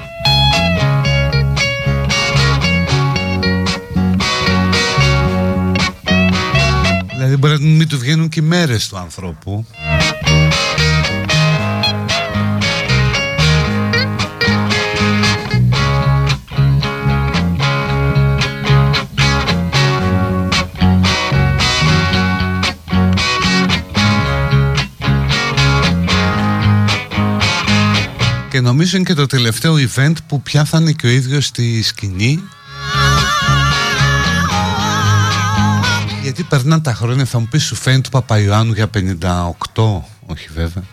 Δηλαδή 7.12 7.36
μπορεί 7.36 7.52
να 7.52 7.68
μην 7.68 7.88
του 7.88 7.98
βγαίνουν 7.98 8.28
και 8.28 8.40
οι 8.40 8.42
μέρες 8.42 8.88
του 8.88 8.98
ανθρώπου 8.98 9.66
νομίζω 28.72 28.96
είναι 28.96 29.06
και 29.06 29.14
το 29.14 29.26
τελευταίο 29.26 29.74
event 29.74 30.12
που 30.26 30.42
πια 30.42 30.64
θα 30.64 30.78
είναι 30.78 30.92
και 30.92 31.06
ο 31.06 31.10
ίδιος 31.10 31.46
στη 31.46 31.82
σκηνή. 31.82 32.42
Γιατί 36.22 36.42
περνάνε 36.42 36.82
τα 36.82 36.94
χρόνια 36.94 37.24
θα 37.24 37.38
μου 37.38 37.48
πεις 37.50 37.64
σου 37.64 37.74
φαίνεται 37.74 38.02
του 38.02 38.10
Παπαϊωάννου 38.10 38.72
για 38.72 38.90
58 38.94 39.02
Όχι 40.26 40.48
βέβαια 40.54 40.84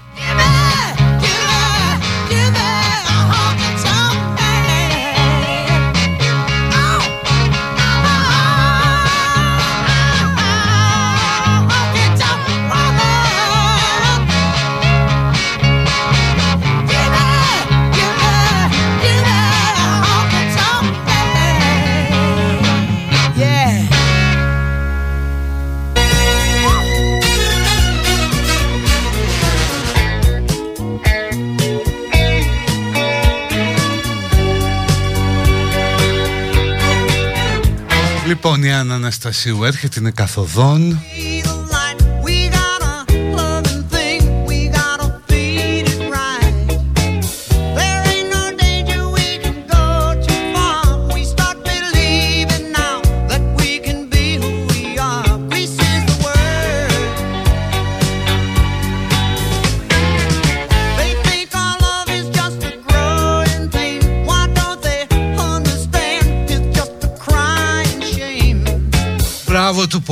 Λοιπόν 38.59 38.77
η 38.77 38.81
Άννα 38.81 38.95
Αναστασίου. 38.95 39.63
Έρχεται 39.63 39.99
είναι 39.99 40.11
καθοδόν 40.11 40.99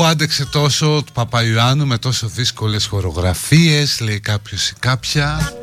άντεξε 0.08 0.46
τόσο 0.46 1.04
του 1.06 1.12
Παπαϊωάννου 1.12 1.88
με 1.88 1.98
τόσο 1.98 2.28
δύσκολες 2.28 2.86
χορογραφίες 2.86 4.00
λέει 4.00 4.20
κάποιος 4.20 4.70
ή 4.70 4.74
κάποια 4.80 5.54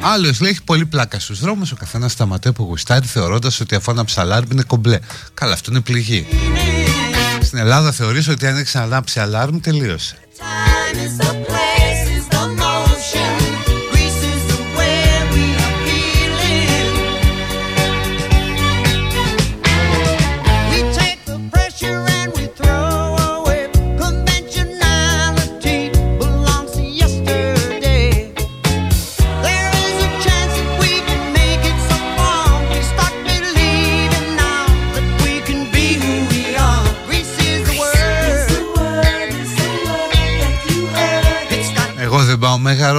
Άλλος 0.00 0.40
λέει 0.40 0.50
έχει 0.50 0.62
πολύ 0.62 0.86
πλάκα 0.86 1.18
στους 1.18 1.40
δρόμους. 1.40 1.72
Ο 1.72 1.76
καθένας 1.76 2.12
σταματάει 2.12 2.52
που 2.52 2.62
γουστάρει 2.62 3.06
θεωρώντας 3.06 3.60
ότι 3.60 3.74
αφού 3.74 3.90
ένα 3.90 4.04
ψαλάρμ 4.04 4.50
είναι 4.52 4.62
κομπλέ. 4.62 4.98
Καλά, 5.34 5.52
αυτό 5.52 5.70
είναι 5.70 5.80
πληγή. 5.80 6.26
Στην 7.40 7.58
Ελλάδα 7.58 7.92
θεωρείς 7.92 8.28
ότι 8.28 8.46
αν 8.46 8.56
έχεις 8.56 8.76
ανάψει 8.76 9.20
αλάρμ 9.20 9.60
τελείωσε. 9.60 10.16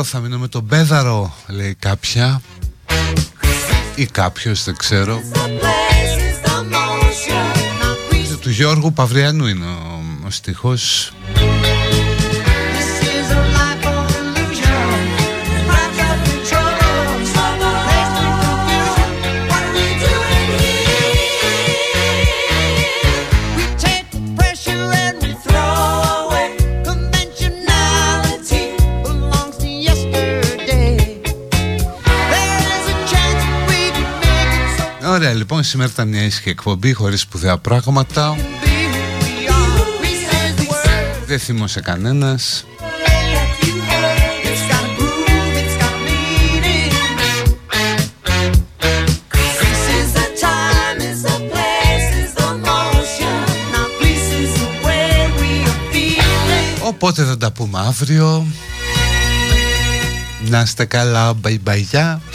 Θα 0.10 0.20
μείνω 0.20 0.38
με 0.38 0.48
τον 0.48 0.68
πέδαρο 0.68 1.36
λέει 1.48 1.76
κάποια. 1.80 2.42
Ή 3.96 4.06
κάποιος 4.06 4.64
δεν 4.64 4.76
ξέρω. 4.76 5.22
Του 8.42 8.50
Γιώργου 8.50 8.94
Παυριανού 8.94 9.48
είναι 9.48 9.66
ο, 9.66 10.04
ο 10.26 10.30
στίχος 10.30 11.12
λοιπόν 35.38 35.64
σήμερα 35.64 35.90
ήταν 35.94 36.08
μια 36.08 36.24
ήσυχη 36.24 36.50
εκπομπή 36.50 36.94
χωρίς 36.94 37.22
σπουδαία 37.22 37.58
πράγματα. 37.58 38.36
Δεν 41.26 41.40
θύμωσε 41.40 41.82
κανένας. 41.82 42.66
Οπότε 56.82 57.24
θα 57.24 57.38
τα 57.38 57.52
πούμε 57.52 57.80
αύριο. 57.80 58.46
Να 60.50 60.62
είστε 60.62 60.86
καλά, 60.86 61.34
bye 61.44 62.27